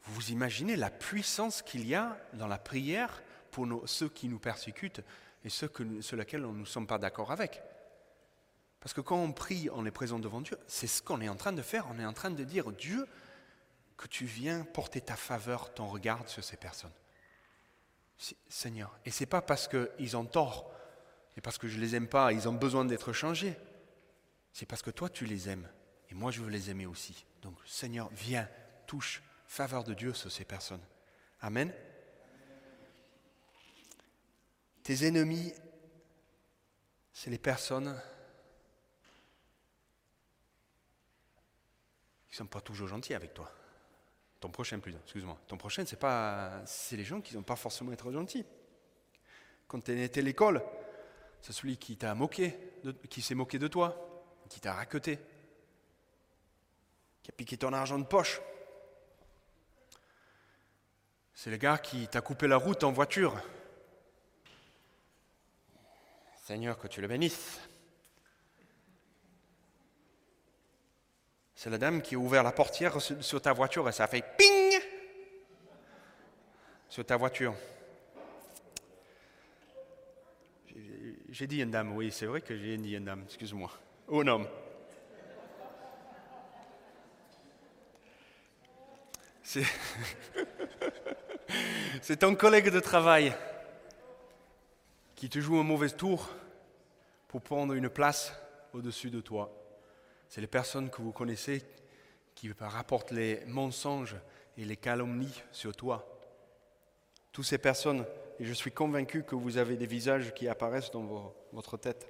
Vous 0.03 0.31
imaginez 0.31 0.77
la 0.77 0.91
puissance 0.91 1.62
qu'il 1.62 1.87
y 1.87 1.95
a 1.95 2.19
dans 2.35 2.49
la 2.49 2.59
prière 2.59 3.23
pour 3.51 3.67
ceux 3.87 4.09
qui 4.09 4.29
nous 4.29 4.38
persécutent 4.38 5.03
et 5.44 5.48
ceux 5.48 5.70
sur 6.00 6.16
lesquels 6.16 6.44
on 6.44 6.52
ne 6.52 6.64
sommes 6.64 6.87
pas 6.87 6.98
d'accord 6.98 7.33
avec. 7.33 7.62
Parce 8.81 8.92
que 8.92 9.00
quand 9.00 9.16
on 9.16 9.33
prie, 9.33 9.68
on 9.72 9.83
les 9.83 9.90
présente 9.90 10.22
devant 10.22 10.40
Dieu. 10.40 10.59
C'est 10.66 10.87
ce 10.87 11.02
qu'on 11.02 11.20
est 11.20 11.28
en 11.28 11.37
train 11.37 11.52
de 11.52 11.62
faire. 11.62 11.87
On 11.90 11.98
est 12.00 12.05
en 12.05 12.12
train 12.12 12.31
de 12.31 12.44
dire, 12.44 12.72
Dieu, 12.72 13.07
que 13.96 14.09
tu 14.09 14.24
viens 14.24 14.64
porter 14.64 15.00
ta 15.00 15.14
faveur, 15.14 15.72
ton 15.72 15.87
regard 15.87 16.28
sur 16.28 16.42
ces 16.42 16.57
personnes. 16.57 16.92
Seigneur. 18.48 18.98
Et 19.05 19.11
ce 19.11 19.22
n'est 19.22 19.28
pas 19.28 19.42
parce 19.42 19.68
qu'ils 19.68 20.16
ont 20.16 20.24
tort 20.24 20.72
et 21.37 21.40
parce 21.40 21.59
que 21.59 21.68
je 21.68 21.78
les 21.78 21.94
aime 21.94 22.09
pas, 22.09 22.33
ils 22.33 22.48
ont 22.48 22.52
besoin 22.52 22.85
d'être 22.85 23.12
changés. 23.12 23.57
C'est 24.52 24.66
parce 24.66 24.83
que 24.83 24.90
toi, 24.90 25.09
tu 25.09 25.24
les 25.24 25.48
aimes. 25.48 25.68
Et 26.11 26.14
moi, 26.14 26.31
je 26.31 26.42
veux 26.42 26.50
les 26.50 26.70
aimer 26.70 26.87
aussi. 26.87 27.24
Donc, 27.40 27.55
Seigneur, 27.64 28.11
viens, 28.12 28.48
touche, 28.87 29.22
faveur 29.46 29.83
de 29.85 29.94
Dieu 29.94 30.12
sur 30.12 30.31
ces 30.31 30.44
personnes. 30.44 30.83
Amen. 31.40 31.72
Tes 34.83 35.07
ennemis, 35.07 35.53
c'est 37.12 37.31
les 37.31 37.38
personnes 37.38 38.01
qui 42.29 42.35
ne 42.35 42.37
sont 42.38 42.47
pas 42.47 42.61
toujours 42.61 42.88
gentils 42.88 43.14
avec 43.14 43.35
toi. 43.35 43.51
Ton 44.40 44.51
prochain, 44.51 44.81
plus, 44.81 44.95
excuse-moi. 44.95 45.38
Ton 45.47 45.57
prochain, 45.57 45.85
c'est 45.87 45.99
pas, 45.99 46.62
c'est 46.66 46.97
les 46.97 47.05
gens 47.05 47.21
qui 47.21 47.37
n'ont 47.37 47.42
pas 47.42 47.55
forcément 47.55 47.92
être 47.92 48.11
gentils. 48.11 48.45
Quand 49.68 49.81
tu 49.81 50.03
étais 50.03 50.21
à 50.21 50.25
l'école, 50.25 50.64
c'est 51.40 51.53
celui 51.53 51.77
qui 51.77 51.97
t'a 51.97 52.14
moqué, 52.14 52.59
qui 53.09 53.23
s'est 53.23 53.37
moqué 53.37 53.59
de 53.59 53.68
toi, 53.68 53.97
qui 54.49 54.61
t'a 54.61 54.75
raqueté, 54.75 55.18
qui 57.23 57.31
a 57.31 57.35
piqué 57.35 57.57
ton 57.57 57.73
argent 57.73 57.99
de 57.99 58.05
poche. 58.05 58.40
C'est 61.35 61.51
le 61.51 61.57
gars 61.57 61.79
qui 61.79 62.09
t'a 62.09 62.21
coupé 62.21 62.49
la 62.49 62.57
route 62.57 62.83
en 62.83 62.92
voiture. 62.92 63.40
Seigneur, 66.53 66.77
que 66.79 66.87
tu 66.87 67.01
le 67.01 67.09
bénisses. 67.09 67.61
C'est 71.55 71.71
la 71.71 71.79
dame 71.79 72.03
qui 72.03 72.15
a 72.15 72.19
ouvert 72.19 72.43
la 72.43 72.53
portière 72.53 73.01
sur 73.01 73.41
ta 73.41 73.55
voiture 73.55 73.88
et 73.88 73.93
ça 73.93 74.05
a 74.05 74.07
fait 74.07 74.23
ping 74.37 74.79
sur 76.91 77.07
ta 77.07 77.17
voiture. 77.17 77.55
J'ai 81.31 81.47
dit 81.47 81.62
une 81.62 81.71
dame, 81.71 81.97
oui, 81.97 82.12
c'est 82.12 82.27
vrai 82.27 82.43
que 82.43 82.55
j'ai 82.55 82.77
dit 82.77 82.97
une 82.97 83.07
dame, 83.07 83.23
excuse-moi. 83.25 83.71
Ou 84.09 84.21
un 84.21 84.27
homme. 84.27 84.47
C'est 92.03 92.19
ton 92.19 92.35
collègue 92.35 92.69
de 92.69 92.81
travail 92.81 93.35
qui 95.15 95.31
te 95.31 95.38
joue 95.38 95.59
un 95.59 95.62
mauvais 95.62 95.88
tour 95.88 96.29
pour 97.33 97.40
prendre 97.40 97.73
une 97.73 97.88
place 97.88 98.35
au-dessus 98.75 99.09
de 99.09 99.23
toi. 99.23 99.51
C'est 100.29 100.42
les 100.42 100.47
personnes 100.47 100.90
que 100.90 101.01
vous 101.01 101.12
connaissez 101.12 101.64
qui 102.35 102.53
rapportent 102.61 103.11
les 103.11 103.42
mensonges 103.47 104.16
et 104.59 104.66
les 104.66 104.77
calomnies 104.77 105.42
sur 105.51 105.75
toi. 105.75 106.07
Toutes 107.33 107.47
ces 107.47 107.57
personnes, 107.57 108.05
et 108.38 108.45
je 108.45 108.53
suis 108.53 108.71
convaincu 108.71 109.23
que 109.23 109.35
vous 109.35 109.57
avez 109.57 109.77
des 109.79 109.87
visages 109.87 110.35
qui 110.35 110.47
apparaissent 110.47 110.90
dans 110.90 111.35
votre 111.55 111.79
tête. 111.79 112.07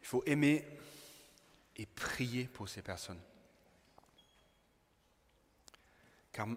Il 0.00 0.06
faut 0.06 0.24
aimer 0.24 0.66
et 1.76 1.84
prier 1.84 2.44
pour 2.44 2.70
ces 2.70 2.80
personnes. 2.80 3.20
Car 6.32 6.48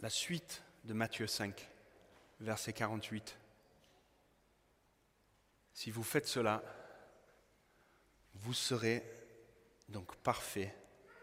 la 0.00 0.08
suite 0.08 0.62
de 0.84 0.94
Matthieu 0.94 1.26
5, 1.26 1.68
verset 2.40 2.72
48, 2.72 3.36
si 5.74 5.90
vous 5.90 6.04
faites 6.04 6.28
cela, 6.28 6.62
vous 8.34 8.54
serez 8.54 9.02
donc 9.88 10.16
parfait 10.16 10.74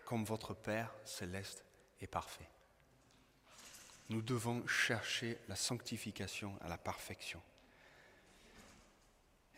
comme 0.05 0.25
votre 0.25 0.53
Père 0.53 0.93
céleste 1.05 1.63
est 2.01 2.07
parfait. 2.07 2.47
Nous 4.09 4.21
devons 4.21 4.67
chercher 4.67 5.39
la 5.47 5.55
sanctification 5.55 6.57
à 6.61 6.67
la 6.67 6.77
perfection. 6.77 7.41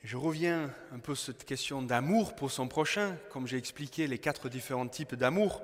Je 0.04 0.16
reviens 0.16 0.72
un 0.92 1.00
peu 1.00 1.16
sur 1.16 1.34
cette 1.34 1.46
question 1.46 1.82
d'amour 1.82 2.36
pour 2.36 2.52
son 2.52 2.68
prochain, 2.68 3.18
comme 3.32 3.48
j'ai 3.48 3.58
expliqué 3.58 4.06
les 4.06 4.20
quatre 4.20 4.48
différents 4.48 4.88
types 4.88 5.16
d'amour. 5.16 5.64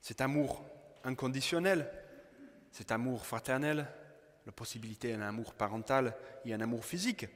Cet 0.00 0.20
amour 0.20 0.64
inconditionnel, 1.02 1.90
cet 2.70 2.92
amour 2.92 3.26
fraternel, 3.26 3.88
la 4.46 4.52
possibilité 4.52 5.12
d'un 5.12 5.22
amour 5.22 5.54
parental 5.54 6.16
et 6.44 6.54
un 6.54 6.60
amour 6.60 6.84
physique. 6.84 7.26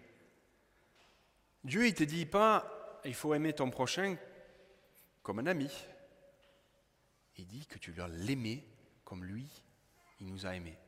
Dieu, 1.65 1.85
ne 1.85 1.91
te 1.91 2.05
dit 2.05 2.25
pas, 2.25 3.01
il 3.05 3.15
faut 3.15 3.35
aimer 3.35 3.53
ton 3.53 3.71
prochain 3.71 4.17
comme 5.23 5.41
un 5.41 5.47
ami, 5.47 5.71
il 7.37 7.47
dit 7.47 7.67
que 7.67 7.79
tu 7.79 7.93
dois 7.93 8.09
l'aimer 8.09 8.65
comme 9.05 9.25
lui, 9.25 9.49
il 10.21 10.27
nous 10.27 10.47
a 10.47 10.55
aimés. 10.55 10.79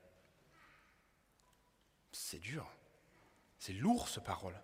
C'est 2.13 2.39
dur. 2.39 2.71
C'est 3.59 3.73
lourd, 3.73 4.09
ce 4.09 4.21
parole. 4.21 4.59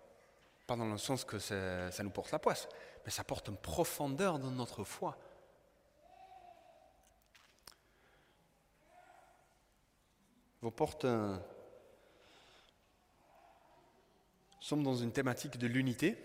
Pas 0.67 0.77
dans 0.77 0.91
le 0.91 0.99
sens 0.99 1.25
que 1.25 1.39
ça, 1.39 2.03
nous 2.03 2.11
porte 2.11 2.31
la 2.31 2.39
poisse, 2.39 2.69
mais 3.05 3.11
ça 3.11 3.25
porte 3.25 3.49
une 3.49 3.57
profondeur 3.57 4.39
dans 4.39 4.51
notre 4.51 4.85
foi. 4.85 5.19
Vos 10.61 10.73
portes 10.73 11.05
Nous 11.05 11.39
sommes 14.59 14.83
dans 14.83 14.97
une 14.97 15.13
thématique 15.13 15.57
de 15.57 15.69
l'unité. 15.69 16.17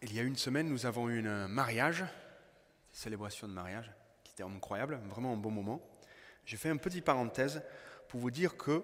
Il 0.00 0.14
y 0.14 0.18
a 0.18 0.22
une 0.22 0.36
semaine, 0.36 0.70
nous 0.70 0.86
avons 0.86 1.10
eu 1.10 1.28
un 1.28 1.46
mariage, 1.46 2.02
célébration 2.92 3.46
de 3.46 3.52
mariage. 3.52 3.92
C'était 4.24 4.42
incroyable, 4.42 4.98
vraiment 5.10 5.34
un 5.34 5.36
bon 5.36 5.50
moment. 5.50 5.82
J'ai 6.46 6.56
fait 6.56 6.70
une 6.70 6.78
petite 6.78 7.04
parenthèse 7.04 7.62
pour 8.08 8.20
vous 8.20 8.30
dire 8.30 8.56
que 8.56 8.82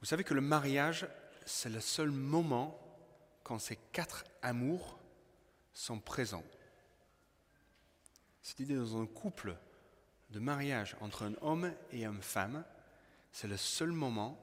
vous 0.00 0.06
savez 0.06 0.22
que 0.22 0.34
le 0.34 0.42
mariage, 0.42 1.08
c'est 1.46 1.70
le 1.70 1.80
seul 1.80 2.10
moment 2.10 2.78
quand 3.42 3.58
ces 3.58 3.76
quatre 3.92 4.24
amours 4.42 4.98
sont 5.72 5.98
présents. 5.98 6.44
C'est-à-dire 8.42 8.80
dans 8.80 9.00
un 9.00 9.06
couple 9.06 9.56
de 10.28 10.40
mariage 10.40 10.94
entre 11.00 11.22
un 11.22 11.32
homme 11.40 11.72
et 11.90 12.04
une 12.04 12.20
femme, 12.20 12.64
c'est 13.32 13.48
le 13.48 13.56
seul 13.56 13.92
moment 13.92 14.38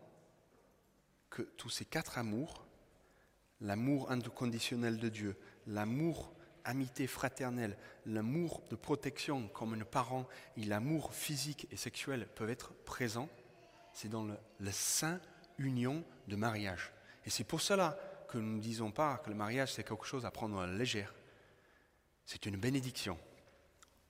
que 1.29 1.41
tous 1.41 1.69
ces 1.69 1.85
quatre 1.85 2.17
amours, 2.17 2.65
l'amour 3.61 4.11
inconditionnel 4.11 4.97
de 4.97 5.09
Dieu, 5.09 5.37
l'amour 5.65 6.33
amitié 6.63 7.07
fraternelle, 7.07 7.77
l'amour 8.05 8.61
de 8.69 8.75
protection 8.75 9.47
comme 9.47 9.73
un 9.73 9.85
parent 9.85 10.27
et 10.57 10.63
l'amour 10.63 11.13
physique 11.13 11.67
et 11.71 11.77
sexuel 11.77 12.27
peuvent 12.35 12.49
être 12.49 12.73
présents, 12.83 13.29
c'est 13.93 14.09
dans 14.09 14.25
le, 14.25 14.71
saint 14.71 15.19
union 15.57 16.03
de 16.27 16.35
mariage. 16.35 16.91
Et 17.25 17.29
c'est 17.29 17.45
pour 17.45 17.61
cela 17.61 17.97
que 18.27 18.37
nous 18.37 18.57
ne 18.57 18.61
disons 18.61 18.91
pas 18.91 19.17
que 19.19 19.29
le 19.29 19.35
mariage 19.35 19.73
c'est 19.73 19.87
quelque 19.87 20.05
chose 20.05 20.25
à 20.25 20.31
prendre 20.31 20.59
à 20.59 20.67
la 20.67 20.73
légère. 20.73 21.13
C'est 22.25 22.45
une 22.45 22.57
bénédiction. 22.57 23.17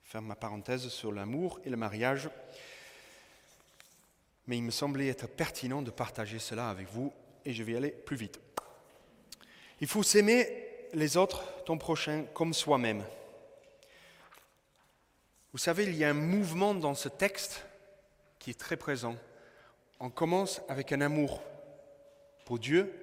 Ferme 0.02 0.26
ma 0.26 0.36
parenthèse 0.36 0.88
sur 0.88 1.12
l'amour 1.12 1.60
et 1.63 1.70
le 1.70 1.78
mariage. 1.78 2.30
Mais 4.48 4.58
il 4.58 4.64
me 4.64 4.72
semblait 4.72 5.08
être 5.08 5.28
pertinent 5.28 5.82
de 5.82 5.92
partager 5.92 6.40
cela 6.40 6.70
avec 6.70 6.88
vous 6.90 7.14
et 7.46 7.54
je 7.54 7.64
vais 7.64 7.76
aller 7.76 7.92
plus 7.92 8.16
vite. 8.16 8.40
Il 9.80 9.88
faut 9.88 10.04
s'aimer 10.04 10.68
les 10.94 11.18
autres, 11.18 11.44
ton 11.66 11.78
prochain, 11.78 12.26
comme 12.34 12.54
soi-même. 12.54 13.04
Vous 15.52 15.60
savez, 15.60 15.84
il 15.86 15.96
y 15.96 16.04
a 16.04 16.10
un 16.10 16.14
mouvement 16.14 16.74
dans 16.74 16.96
ce 16.96 17.10
texte 17.10 17.66
qui 18.40 18.52
est 18.52 18.60
très 18.60 18.78
présent. 18.78 19.16
On 20.00 20.10
commence 20.10 20.62
avec 20.70 20.92
un 20.92 21.02
amour 21.02 21.42
pour 22.46 22.60
Dieu 22.60 22.94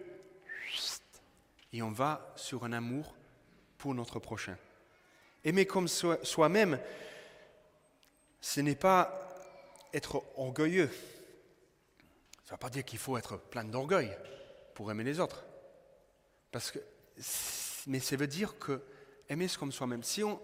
et 1.72 1.82
on 1.82 1.90
va 1.90 2.32
sur 2.36 2.64
un 2.64 2.72
amour 2.72 3.14
pour 3.78 3.94
notre 3.94 4.18
prochain. 4.18 4.56
Aimer 5.44 5.66
comme 5.66 5.88
soi-même, 5.88 6.78
ce 8.40 8.60
n'est 8.60 8.76
pas 8.76 9.28
être 9.92 10.22
orgueilleux. 10.36 10.90
Ça 12.44 12.52
ne 12.52 12.56
veut 12.56 12.60
pas 12.60 12.70
dire 12.70 12.84
qu'il 12.84 12.98
faut 12.98 13.16
être 13.16 13.38
plein 13.38 13.64
d'orgueil 13.64 14.16
pour 14.74 14.90
aimer 14.90 15.04
les 15.04 15.20
autres. 15.20 15.44
Parce 16.50 16.70
que, 16.70 16.78
mais 17.86 18.00
ça 18.00 18.16
veut 18.16 18.26
dire 18.26 18.58
que 18.58 18.82
aimer 19.28 19.48
comme 19.58 19.72
soi-même. 19.72 20.02
Si 20.02 20.22
on, 20.22 20.40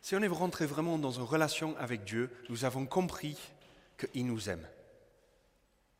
si 0.00 0.14
on 0.14 0.22
est 0.22 0.28
rentré 0.28 0.66
vraiment 0.66 0.98
dans 0.98 1.10
une 1.10 1.22
relation 1.22 1.76
avec 1.78 2.04
Dieu, 2.04 2.30
nous 2.48 2.64
avons 2.64 2.86
compris 2.86 3.36
qu'il 3.98 4.26
nous 4.26 4.48
aime. 4.48 4.66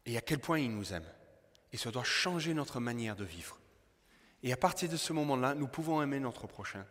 Et 0.05 0.17
à 0.17 0.21
quel 0.21 0.39
point 0.39 0.61
il 0.61 0.71
nous 0.71 0.93
aime. 0.93 1.07
Et 1.73 1.77
ça 1.77 1.91
doit 1.91 2.05
changer 2.05 2.55
notre 2.55 2.79
manière 2.79 3.17
de 3.17 3.25
vivre. 3.25 3.59
Et 4.43 4.53
à 4.53 4.57
partir 4.57 4.89
de 4.89 4.97
ce 4.97 5.13
moment-là, 5.13 5.55
nous 5.55 5.67
pouvons 5.67 6.01
aimer 6.03 6.21
notre 6.21 6.47
prochain 6.47 6.87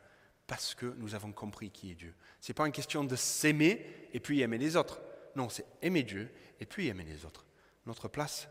parce 0.48 0.76
que 0.76 0.93
nous 0.98 1.15
avons 1.15 1.32
compris 1.32 1.71
qui 1.71 1.91
est 1.91 1.95
Dieu. 1.95 2.13
Ce 2.41 2.52
n'est 2.52 2.54
pas 2.54 2.67
une 2.67 2.74
question 2.74 3.04
de 3.04 3.15
s'aimer 3.15 4.10
et 4.13 4.19
puis 4.19 4.41
aimer 4.41 4.58
les 4.58 4.76
autres. 4.76 5.00
Non, 5.36 5.50
c'est 5.50 5.65
aimer 5.82 6.04
Dieu 6.04 6.30
et 6.60 6.65
puis 6.65 6.88
aimer 6.88 7.06
les 7.06 7.26
autres. 7.26 7.44
Notre 7.86 8.08
place, 8.08 8.48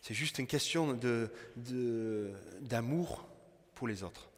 c'est 0.00 0.14
juste 0.14 0.38
une 0.38 0.46
question 0.46 0.98
d'amour 2.60 3.28
pour 3.74 3.88
les 3.88 4.02
autres. 4.02 4.28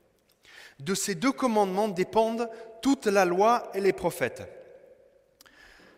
De 0.80 0.94
ces 0.94 1.14
deux 1.14 1.32
commandements 1.32 1.88
dépendent 1.88 2.50
toute 2.82 3.06
la 3.06 3.24
loi 3.24 3.70
et 3.74 3.80
les 3.80 3.92
prophètes. 3.92 4.42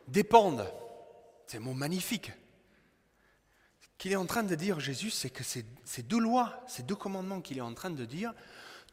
Dépendent, 0.08 0.70
c'est 1.46 1.56
un 1.56 1.60
mot 1.60 1.72
magnifique. 1.72 2.32
Ce 3.80 3.88
qu'il 3.98 4.12
est 4.12 4.16
en 4.16 4.26
train 4.26 4.42
de 4.42 4.54
dire 4.54 4.78
Jésus, 4.78 5.10
c'est 5.10 5.30
que 5.30 5.42
ces, 5.42 5.64
deux 6.02 6.20
lois, 6.20 6.62
ces 6.68 6.82
deux 6.82 6.94
commandements 6.94 7.40
qu'il 7.40 7.58
est 7.58 7.62
en 7.62 7.74
train 7.74 7.90
de 7.90 8.04
dire, 8.04 8.34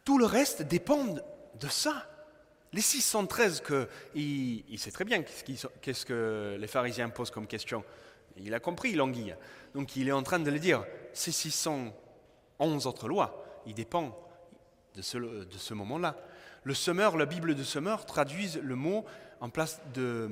tout 0.05 0.17
le 0.17 0.25
reste 0.25 0.61
dépend 0.63 1.03
de 1.05 1.67
ça. 1.67 2.09
Les 2.71 2.81
613 2.81 3.61
que 3.61 3.87
il, 4.15 4.79
sait 4.79 4.91
très 4.91 5.05
bien 5.05 5.21
qu'est-ce 5.21 6.05
que 6.05 6.57
les 6.59 6.67
pharisiens 6.67 7.09
posent 7.09 7.29
comme 7.29 7.45
question. 7.45 7.83
Il 8.37 8.53
a 8.53 8.59
compris 8.59 8.93
l'anguille. 8.93 9.35
Donc 9.73 9.95
il 9.95 10.07
est 10.07 10.13
en 10.13 10.23
train 10.23 10.39
de 10.39 10.49
le 10.49 10.59
dire. 10.59 10.85
Ces 11.13 11.31
611 11.31 12.87
autres 12.87 13.07
lois, 13.07 13.61
il 13.65 13.73
dépend 13.73 14.17
de 14.95 15.01
ce, 15.01 15.73
moment-là. 15.73 16.17
Le 16.63 16.73
semeur, 16.73 17.17
la 17.17 17.25
Bible 17.25 17.55
de 17.55 17.63
semeur 17.63 18.05
traduise 18.05 18.59
le 18.61 18.75
mot 18.75 19.05
en 19.41 19.49
place 19.49 19.81
de, 19.93 20.29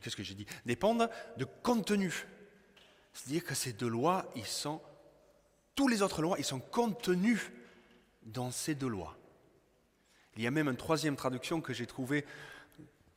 qu'est-ce 0.00 0.16
que 0.16 0.22
j'ai 0.22 0.34
dit, 0.34 0.46
dépendent 0.64 1.10
de 1.36 1.46
contenu. 1.62 2.26
C'est-à-dire 3.12 3.44
que 3.44 3.54
ces 3.54 3.72
deux 3.72 3.88
lois, 3.88 4.26
ils 4.36 4.46
sont, 4.46 4.80
tous 5.74 5.88
les 5.88 6.02
autres 6.02 6.22
lois, 6.22 6.36
ils 6.38 6.44
sont 6.44 6.60
contenus 6.60 7.50
dans 8.22 8.50
ces 8.50 8.74
deux 8.74 8.88
lois. 8.88 9.16
Il 10.36 10.42
y 10.42 10.46
a 10.46 10.50
même 10.50 10.68
une 10.68 10.76
troisième 10.76 11.16
traduction 11.16 11.60
que 11.60 11.72
j'ai 11.72 11.86
trouvée. 11.86 12.26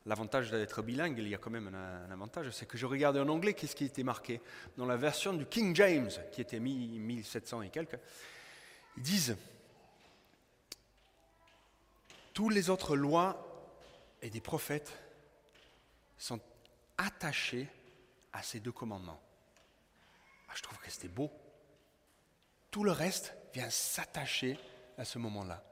L'avantage 0.06 0.50
d'être 0.50 0.82
bilingue, 0.82 1.18
il 1.18 1.28
y 1.28 1.34
a 1.34 1.38
quand 1.38 1.50
même 1.50 1.74
un, 1.74 2.10
avantage, 2.10 2.50
c'est 2.50 2.66
que 2.66 2.78
je 2.78 2.86
regardais 2.86 3.20
en 3.20 3.28
anglais 3.28 3.52
qu'est-ce 3.52 3.76
qui 3.76 3.84
était 3.84 4.02
marqué. 4.02 4.40
Dans 4.78 4.86
la 4.86 4.96
version 4.96 5.34
du 5.34 5.44
King 5.44 5.76
James, 5.76 6.10
qui 6.32 6.40
était 6.40 6.58
1700 6.58 7.62
et 7.62 7.68
quelques, 7.68 7.98
ils 8.96 9.02
disent 9.02 9.36
Tous 12.32 12.48
les 12.48 12.70
autres 12.70 12.96
lois 12.96 13.46
et 14.22 14.30
des 14.30 14.40
prophètes 14.40 14.92
sont 16.16 16.40
attachés 16.96 17.68
à 18.32 18.42
ces 18.42 18.60
deux 18.60 18.72
commandements. 18.72 19.20
Ah, 20.48 20.52
je 20.54 20.62
trouve 20.62 20.78
que 20.78 20.90
c'était 20.90 21.08
beau. 21.08 21.30
Tout 22.70 22.84
le 22.84 22.92
reste 22.92 23.34
vient 23.52 23.68
s'attacher 23.68 24.58
à 24.96 25.04
ce 25.04 25.18
moment-là. 25.18 25.62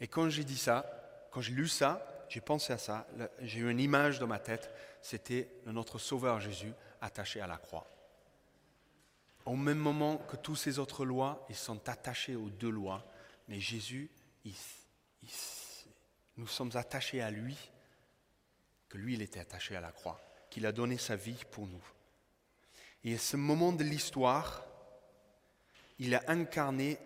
Et 0.00 0.08
quand 0.08 0.28
j'ai 0.28 0.44
dit 0.44 0.58
ça, 0.58 1.28
quand 1.30 1.40
j'ai 1.40 1.52
lu 1.52 1.68
ça, 1.68 2.13
j'ai 2.34 2.40
pensé 2.40 2.72
à 2.72 2.78
ça, 2.78 3.06
j'ai 3.42 3.60
eu 3.60 3.70
une 3.70 3.78
image 3.78 4.18
dans 4.18 4.26
ma 4.26 4.40
tête, 4.40 4.68
c'était 5.00 5.48
notre 5.66 6.00
Sauveur 6.00 6.40
Jésus 6.40 6.72
attaché 7.00 7.40
à 7.40 7.46
la 7.46 7.58
croix. 7.58 7.88
Au 9.46 9.54
même 9.54 9.78
moment 9.78 10.16
que 10.16 10.34
toutes 10.34 10.56
ces 10.56 10.80
autres 10.80 11.04
lois, 11.04 11.46
ils 11.48 11.54
sont 11.54 11.88
attachés 11.88 12.34
aux 12.34 12.50
deux 12.50 12.70
lois, 12.70 13.06
mais 13.46 13.60
Jésus, 13.60 14.10
nous 16.36 16.48
sommes 16.48 16.72
attachés 16.74 17.22
à 17.22 17.30
lui, 17.30 17.56
que 18.88 18.98
lui, 18.98 19.14
il 19.14 19.22
était 19.22 19.38
attaché 19.38 19.76
à 19.76 19.80
la 19.80 19.92
croix, 19.92 20.20
qu'il 20.50 20.66
a 20.66 20.72
donné 20.72 20.98
sa 20.98 21.14
vie 21.14 21.40
pour 21.52 21.68
nous. 21.68 21.86
Et 23.04 23.14
à 23.14 23.18
ce 23.18 23.36
moment 23.36 23.70
de 23.70 23.84
l'histoire, 23.84 24.66
il 26.00 26.16
a 26.16 26.24
incarné 26.26 26.98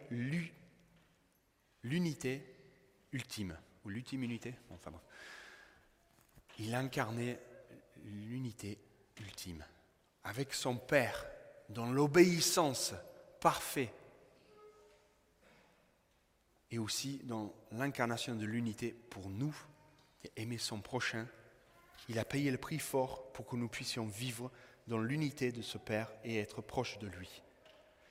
l'unité 1.82 2.46
ultime, 3.12 3.58
ou 3.88 3.90
l'ultime 3.90 4.22
unité, 4.22 4.54
enfin 4.70 4.92
Il 6.58 6.74
incarnait 6.74 7.40
l'unité 8.04 8.78
ultime, 9.18 9.64
avec 10.24 10.52
son 10.52 10.76
Père, 10.76 11.26
dans 11.70 11.90
l'obéissance 11.90 12.92
parfaite, 13.40 13.94
et 16.70 16.78
aussi 16.78 17.22
dans 17.24 17.54
l'incarnation 17.72 18.34
de 18.34 18.44
l'unité 18.44 18.94
pour 19.08 19.30
nous, 19.30 19.56
et 20.22 20.42
aimer 20.42 20.58
son 20.58 20.82
prochain. 20.82 21.26
Il 22.10 22.18
a 22.18 22.26
payé 22.26 22.50
le 22.50 22.58
prix 22.58 22.78
fort 22.78 23.32
pour 23.32 23.46
que 23.46 23.56
nous 23.56 23.68
puissions 23.68 24.04
vivre 24.04 24.50
dans 24.86 24.98
l'unité 24.98 25.50
de 25.50 25.62
ce 25.62 25.78
Père 25.78 26.12
et 26.24 26.38
être 26.38 26.60
proches 26.60 26.98
de 26.98 27.06
lui. 27.06 27.42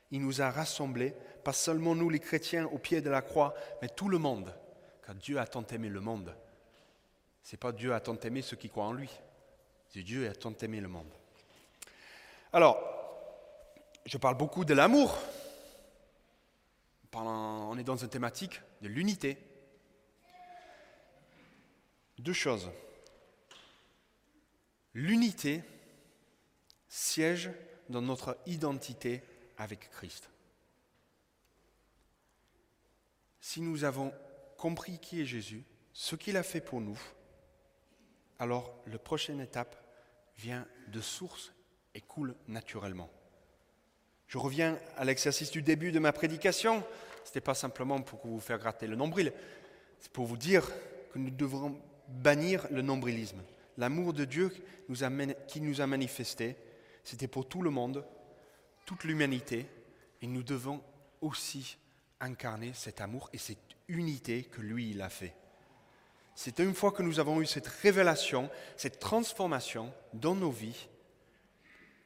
Il 0.10 0.22
nous 0.22 0.42
a 0.42 0.50
rassemblés, 0.50 1.14
pas 1.44 1.54
seulement 1.54 1.94
nous 1.94 2.10
les 2.10 2.20
chrétiens 2.20 2.66
au 2.66 2.80
pied 2.80 3.02
de 3.02 3.12
la 3.12 3.22
croix, 3.22 3.54
mais 3.84 3.90
tout 3.90 4.10
le 4.10 4.18
monde 4.18 4.52
car 5.08 5.16
Dieu 5.16 5.40
a 5.40 5.48
tant 5.48 5.66
aimé 5.68 5.88
le 5.88 6.02
monde. 6.02 6.36
Ce 7.42 7.56
n'est 7.56 7.58
pas 7.58 7.72
Dieu 7.72 7.94
a 7.94 8.02
tant 8.02 8.20
aimé 8.20 8.42
ceux 8.42 8.58
qui 8.58 8.68
croient 8.68 8.88
en 8.88 8.92
lui. 8.92 9.10
C'est 9.88 10.04
Dieu 10.04 10.30
a 10.30 10.36
tant 10.36 10.54
aimé 10.58 10.82
le 10.82 10.90
monde. 10.90 11.10
Alors, 12.52 12.78
je 14.06 14.18
parle 14.18 14.36
beaucoup 14.36 14.66
de 14.66 14.74
l'amour. 14.74 15.18
On 17.14 17.78
est 17.78 17.86
dans 17.86 17.96
une 17.96 18.10
thématique 18.10 18.62
de 18.82 18.90
l'unité. 18.90 19.38
Deux 22.20 22.34
choses. 22.34 22.70
L'unité 24.94 25.64
siège 26.90 27.50
dans 27.88 28.02
notre 28.02 28.38
identité 28.46 29.24
avec 29.58 29.90
Christ. 29.92 30.30
Si 33.40 33.62
nous 33.62 33.86
avons 33.86 34.12
compris 34.58 35.00
qui 35.00 35.22
est 35.22 35.26
Jésus, 35.26 35.64
ce 35.94 36.16
qu'il 36.16 36.38
a 36.38 36.44
fait 36.44 36.62
pour 36.62 36.82
nous, 36.82 37.00
alors 38.40 38.74
la 38.88 39.00
prochaine 39.00 39.40
étape 39.40 39.76
vient 40.38 40.68
de 40.90 41.02
source 41.02 41.54
et 41.96 42.02
coule 42.02 42.36
naturellement. 42.48 43.10
Je 44.28 44.38
reviens 44.38 44.78
à 44.98 45.06
l'exercice 45.06 45.52
du 45.52 45.62
début 45.62 45.92
de 45.92 46.00
ma 46.00 46.12
prédication. 46.12 46.84
Ce 47.24 47.30
n'était 47.30 47.42
pas 47.42 47.56
simplement 47.56 48.02
pour 48.02 48.20
vous 48.26 48.40
faire 48.40 48.60
gratter 48.60 48.88
le 48.88 48.96
nombril, 48.96 49.34
c'est 50.00 50.12
pour 50.12 50.26
vous 50.26 50.38
dire 50.38 50.70
que 51.12 51.20
nous 51.20 51.32
devrons 51.32 51.80
bannir 52.08 52.68
le 52.72 52.82
nombrilisme. 52.82 53.42
L'amour 53.78 54.14
de 54.14 54.26
Dieu 54.26 54.54
qui 55.48 55.62
nous 55.62 55.82
a 55.82 55.88
manifesté, 55.88 56.56
c'était 57.04 57.28
pour 57.28 57.48
tout 57.48 57.62
le 57.62 57.70
monde, 57.70 58.06
toute 58.86 59.04
l'humanité, 59.04 59.66
et 60.22 60.28
nous 60.28 60.44
devons 60.44 60.82
aussi 61.22 61.78
incarner 62.20 62.74
cet 62.74 63.02
amour 63.02 63.30
et 63.34 63.38
cette 63.38 63.76
unité 63.88 64.44
que 64.44 64.62
lui, 64.62 64.92
il 64.92 65.02
a 65.02 65.10
fait. 65.10 65.36
C'est 66.36 66.60
une 66.60 66.76
fois 66.76 66.92
que 66.92 67.02
nous 67.02 67.20
avons 67.20 67.42
eu 67.42 67.46
cette 67.46 67.68
révélation, 67.68 68.50
cette 68.76 69.00
transformation 69.00 69.92
dans 70.14 70.36
nos 70.36 70.52
vies, 70.52 70.88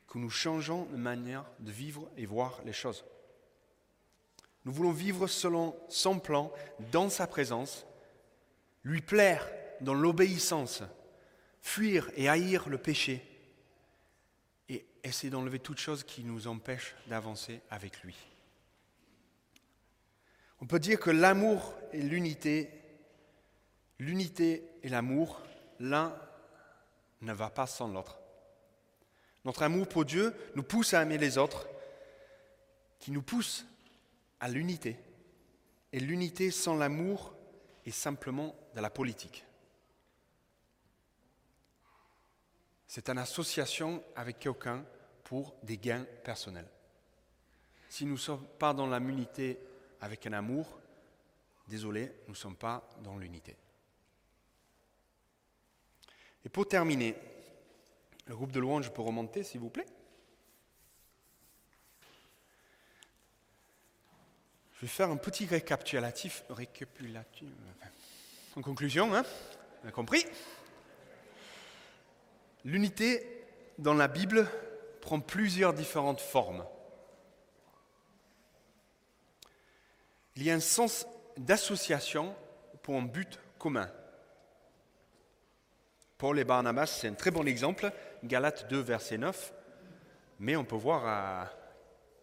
que 0.08 0.18
nous 0.18 0.30
changeons 0.30 0.86
de 0.86 0.98
manière 0.98 1.46
de 1.60 1.72
vivre 1.72 2.10
et 2.18 2.26
voir 2.26 2.62
les 2.66 2.74
choses. 2.74 3.04
Nous 4.64 4.72
voulons 4.72 4.92
vivre 4.92 5.28
selon 5.28 5.76
son 5.90 6.20
plan, 6.20 6.52
dans 6.92 7.10
sa 7.10 7.28
présence, 7.28 7.86
lui 8.84 9.02
plaire 9.02 9.50
dans 9.82 9.94
l'obéissance, 9.94 10.84
fuir 11.62 12.12
et 12.16 12.30
haïr 12.30 12.70
le 12.70 12.78
péché, 12.78 13.26
et 14.70 14.86
essayer 15.04 15.30
d'enlever 15.30 15.60
toutes 15.60 15.80
choses 15.80 16.04
qui 16.04 16.24
nous 16.24 16.48
empêchent 16.48 16.96
d'avancer 17.08 17.62
avec 17.70 18.02
lui. 18.04 18.16
On 20.62 20.68
peut 20.68 20.80
dire 20.80 21.00
que 21.00 21.10
l'amour 21.10 21.74
et 21.92 22.02
l'unité, 22.02 22.70
l'unité 24.00 24.64
et 24.84 24.90
l'amour, 24.90 25.42
l'un 25.80 26.16
ne 27.22 27.34
va 27.34 27.50
pas 27.50 27.66
sans 27.66 27.88
l'autre. 27.88 28.20
Notre 29.44 29.64
amour 29.64 29.88
pour 29.88 30.06
Dieu 30.06 30.34
nous 30.56 30.64
pousse 30.64 30.94
à 30.94 31.02
aimer 31.02 31.18
les 31.18 31.40
autres, 31.40 31.68
qui 33.00 33.12
nous 33.12 33.24
pousse 33.24 33.66
à 34.40 34.48
l'unité. 34.48 34.98
Et 35.92 36.00
l'unité 36.00 36.52
sans 36.52 36.76
l'amour 36.76 37.34
est 37.86 37.92
simplement 37.92 38.56
de 38.76 38.82
la 38.82 38.92
politique. 38.92 39.44
C'est 42.86 43.10
une 43.10 43.18
association 43.18 44.04
avec 44.16 44.38
quelqu'un 44.38 44.86
pour 45.24 45.56
des 45.64 45.78
gains 45.78 46.06
personnels. 46.24 46.68
Si 47.90 48.06
nous 48.06 48.14
ne 48.14 48.18
sommes 48.18 48.46
pas 48.60 48.74
dans 48.74 48.88
l'unité 49.00 49.58
avec 50.02 50.26
un 50.28 50.34
amour, 50.34 50.80
désolé, 51.68 52.12
nous 52.28 52.34
ne 52.34 52.38
sommes 52.38 52.56
pas 52.56 52.90
dans 53.04 53.18
l'unité. 53.18 53.56
Et 56.44 56.50
pour 56.50 56.68
terminer, 56.68 57.16
le 58.26 58.36
groupe 58.36 58.52
de 58.52 58.60
louanges 58.60 58.92
peut 58.92 59.02
remonter, 59.02 59.44
s'il 59.44 59.62
vous 59.62 59.70
plaît? 59.70 59.86
Je 64.74 64.82
vais 64.82 64.88
faire 64.88 65.12
un 65.12 65.18
petit 65.18 65.46
récapitulatif. 65.46 66.44
en 68.56 68.62
conclusion, 68.62 69.14
hein, 69.14 69.24
on 69.84 69.88
a 69.88 69.92
compris 69.92 70.26
L'unité 72.66 73.44
dans 73.78 73.94
la 73.94 74.08
Bible 74.08 74.48
prend 75.02 75.20
plusieurs 75.20 75.74
différentes 75.74 76.22
formes. 76.22 76.66
Il 80.36 80.44
y 80.44 80.52
a 80.52 80.54
un 80.54 80.60
sens 80.60 81.06
d'association 81.38 82.36
pour 82.84 82.96
un 82.96 83.04
but 83.04 83.40
commun. 83.60 83.90
Paul 86.18 86.40
et 86.40 86.44
Barnabas, 86.44 86.88
c'est 86.88 87.08
un 87.08 87.14
très 87.14 87.32
bon 87.32 87.48
exemple, 87.48 87.92
Galates 88.24 88.70
2, 88.70 88.80
verset 88.80 89.18
9, 89.18 89.54
mais 90.40 90.56
on 90.56 90.64
peut 90.64 90.76
voir 90.76 91.04
euh, 91.06 91.46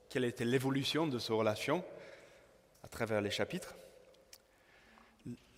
quelle 0.09 0.25
était 0.25 0.44
l'évolution 0.44 1.07
de 1.07 1.18
ces 1.18 1.33
relations 1.33 1.85
à 2.85 2.88
travers 2.88 3.21
les 3.21 3.31
chapitres. 3.31 3.75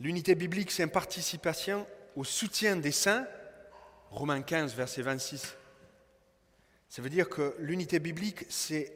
L'unité 0.01 0.35
biblique, 0.35 0.71
c'est 0.71 0.83
une 0.83 0.91
participation 0.91 1.87
au 2.17 2.25
soutien 2.25 2.77
des 2.77 2.93
saints, 2.93 3.27
Romains 4.11 4.43
15, 4.43 4.75
verset 4.75 5.03
26. 5.03 5.57
Ça 6.89 7.03
veut 7.03 7.11
dire 7.11 7.29
que 7.29 7.55
l'unité 7.59 8.01
biblique, 8.01 8.45
c'est, 8.49 8.93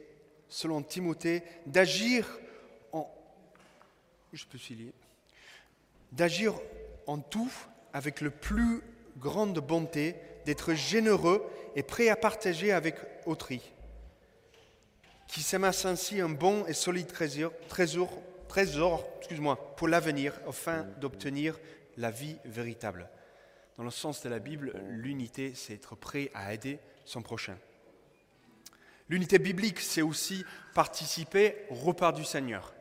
selon 0.49 0.81
Timothée, 0.81 1.43
d'agir. 1.65 2.27
Je 4.35 4.45
peux 4.45 4.59
D'agir 6.11 6.53
en 7.07 7.19
tout 7.19 7.51
avec 7.93 8.19
le 8.19 8.29
plus 8.29 8.81
grande 9.17 9.57
bonté, 9.59 10.17
d'être 10.45 10.73
généreux 10.73 11.41
et 11.77 11.83
prêt 11.83 12.09
à 12.09 12.17
partager 12.17 12.73
avec 12.73 12.97
autrui, 13.25 13.61
qui 15.29 15.41
s'amasse 15.41 15.85
ainsi 15.85 16.19
un 16.19 16.27
bon 16.27 16.65
et 16.65 16.73
solide 16.73 17.07
trésor, 17.07 17.53
trésor, 17.69 18.09
trésor 18.49 19.07
excuse-moi, 19.19 19.75
pour 19.77 19.87
l'avenir, 19.87 20.33
afin 20.49 20.83
d'obtenir 20.99 21.57
la 21.95 22.11
vie 22.11 22.35
véritable. 22.43 23.09
Dans 23.77 23.85
le 23.85 23.89
sens 23.89 24.21
de 24.21 24.27
la 24.27 24.39
Bible, 24.39 24.73
l'unité, 24.89 25.53
c'est 25.55 25.75
être 25.75 25.95
prêt 25.95 26.29
à 26.33 26.53
aider 26.53 26.79
son 27.05 27.21
prochain. 27.21 27.57
L'unité 29.07 29.39
biblique, 29.39 29.79
c'est 29.79 30.01
aussi 30.01 30.43
participer 30.73 31.55
au 31.69 31.75
repas 31.75 32.11
du 32.11 32.25
Seigneur. 32.25 32.74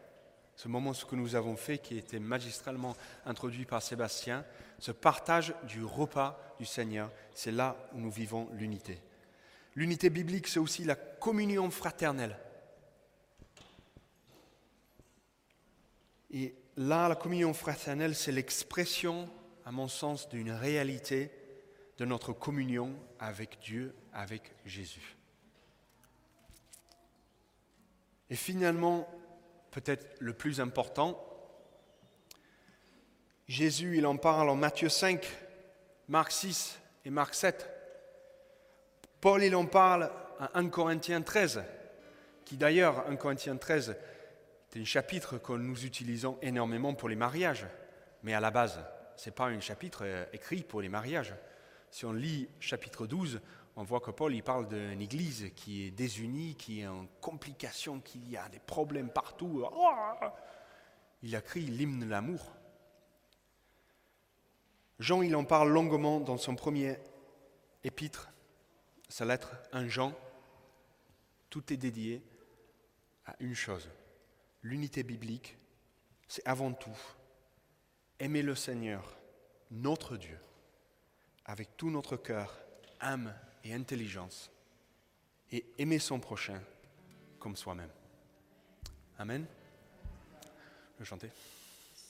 Ce 0.57 0.69
moment, 0.69 0.95
ce 0.95 1.05
que 1.05 1.17
nous 1.17 1.35
avons 1.35 1.57
fait, 1.57 1.79
qui 1.79 1.97
été 1.99 2.19
magistralement 2.19 2.97
introduit 3.27 3.65
par 3.65 3.83
Sébastien, 3.83 4.45
ce 4.79 4.93
partage 4.93 5.55
du 5.65 5.85
repas 5.85 6.39
du 6.59 6.67
Seigneur, 6.67 7.11
c'est 7.35 7.51
là 7.51 7.77
où 7.93 8.01
nous 8.01 8.11
vivons 8.11 8.49
l'unité. 8.53 9.01
L'unité 9.75 10.11
biblique, 10.11 10.47
c'est 10.47 10.61
aussi 10.61 10.85
la 10.85 10.95
communion 10.95 11.71
fraternelle. 11.71 12.39
Et 16.31 16.55
là, 16.77 17.09
la 17.09 17.17
communion 17.17 17.53
fraternelle, 17.55 18.15
c'est 18.15 18.33
l'expression, 18.33 19.29
à 19.65 19.73
mon 19.73 19.89
sens, 19.89 20.29
d'une 20.29 20.53
réalité 20.53 21.31
de 21.99 22.05
notre 22.05 22.33
communion 22.33 22.95
avec 23.19 23.59
Dieu, 23.61 23.95
avec 24.13 24.53
Jésus. 24.65 25.17
Et 28.31 28.37
finalement, 28.37 29.09
peut-être 29.75 30.17
le 30.21 30.33
plus 30.33 30.61
important, 30.61 31.21
Jésus, 33.49 33.99
il 33.99 34.07
en 34.07 34.17
parle 34.17 34.49
en 34.49 34.55
Matthieu 34.55 34.89
5, 34.89 35.27
Marc 36.09 36.31
6 36.31 36.79
et 37.05 37.11
Marc 37.11 37.35
7. 37.35 37.69
Paul, 39.21 39.43
il 39.43 39.57
en 39.57 39.67
parle 39.67 40.13
en 40.39 40.47
1 40.55 40.69
Corinthiens 40.69 41.23
13, 41.23 41.65
qui 42.45 42.57
d'ailleurs, 42.57 43.05
1 43.09 43.17
Corinthiens 43.17 43.57
13, 43.57 43.97
c'est 44.69 44.79
un 44.81 44.85
chapitre 44.85 45.39
que 45.39 45.53
nous 45.53 45.85
utilisons 45.85 46.39
énormément 46.41 46.95
pour 46.95 47.09
les 47.09 47.17
mariages, 47.17 47.67
mais 48.23 48.33
à 48.33 48.41
la 48.41 48.53
base, 48.53 48.79
ce 49.17 49.29
n'est 49.29 49.35
pas 49.35 49.47
un 49.47 49.61
chapitre 49.61 50.03
euh, 50.05 50.25
écrit 50.33 50.63
pour 50.63 50.81
les 50.83 50.89
mariages. 50.89 51.35
Si 51.91 52.05
on 52.05 52.13
lit 52.13 52.49
chapitre 52.61 53.09
12, 53.09 53.41
on 53.77 53.83
voit 53.83 54.01
que 54.01 54.11
Paul 54.11 54.35
il 54.35 54.43
parle 54.43 54.69
d'une 54.69 55.01
église 55.01 55.51
qui 55.57 55.85
est 55.85 55.91
désunie, 55.91 56.55
qui 56.55 56.81
est 56.81 56.87
en 56.87 57.07
complication, 57.21 58.01
qui 58.01 58.37
a 58.37 58.49
des 58.49 58.61
problèmes 58.61 59.11
partout. 59.11 59.65
Il 61.23 61.35
a 61.35 61.41
écrit 61.41 61.63
l'hymne 61.63 62.01
de 62.01 62.07
l'amour. 62.07 62.55
Jean, 65.01 65.23
il 65.23 65.35
en 65.35 65.45
parle 65.45 65.71
longuement 65.71 66.21
dans 66.21 66.37
son 66.37 66.55
premier 66.55 66.99
épître, 67.83 68.31
sa 69.09 69.25
lettre 69.25 69.57
1 69.73 69.89
Jean. 69.89 70.13
Tout 71.51 71.73
est 71.73 71.77
dédié 71.77 72.23
à 73.27 73.35
une 73.41 73.55
chose, 73.55 73.91
l'unité 74.63 75.03
biblique, 75.03 75.57
c'est 76.29 76.47
avant 76.47 76.73
tout 76.73 76.97
aimer 78.19 78.43
le 78.43 78.55
Seigneur, 78.55 79.17
notre 79.71 80.17
Dieu, 80.17 80.39
avec 81.45 81.77
tout 81.77 81.91
notre 81.91 82.17
cœur, 82.17 82.59
âme 83.01 83.35
et 83.65 83.75
intelligence, 83.75 84.51
et 85.51 85.65
aimer 85.79 85.99
son 85.99 86.21
prochain 86.21 86.61
comme 87.39 87.57
soi-même. 87.57 87.91
Amen. 89.19 89.47
Je 91.01 91.15
vais. 91.15 91.31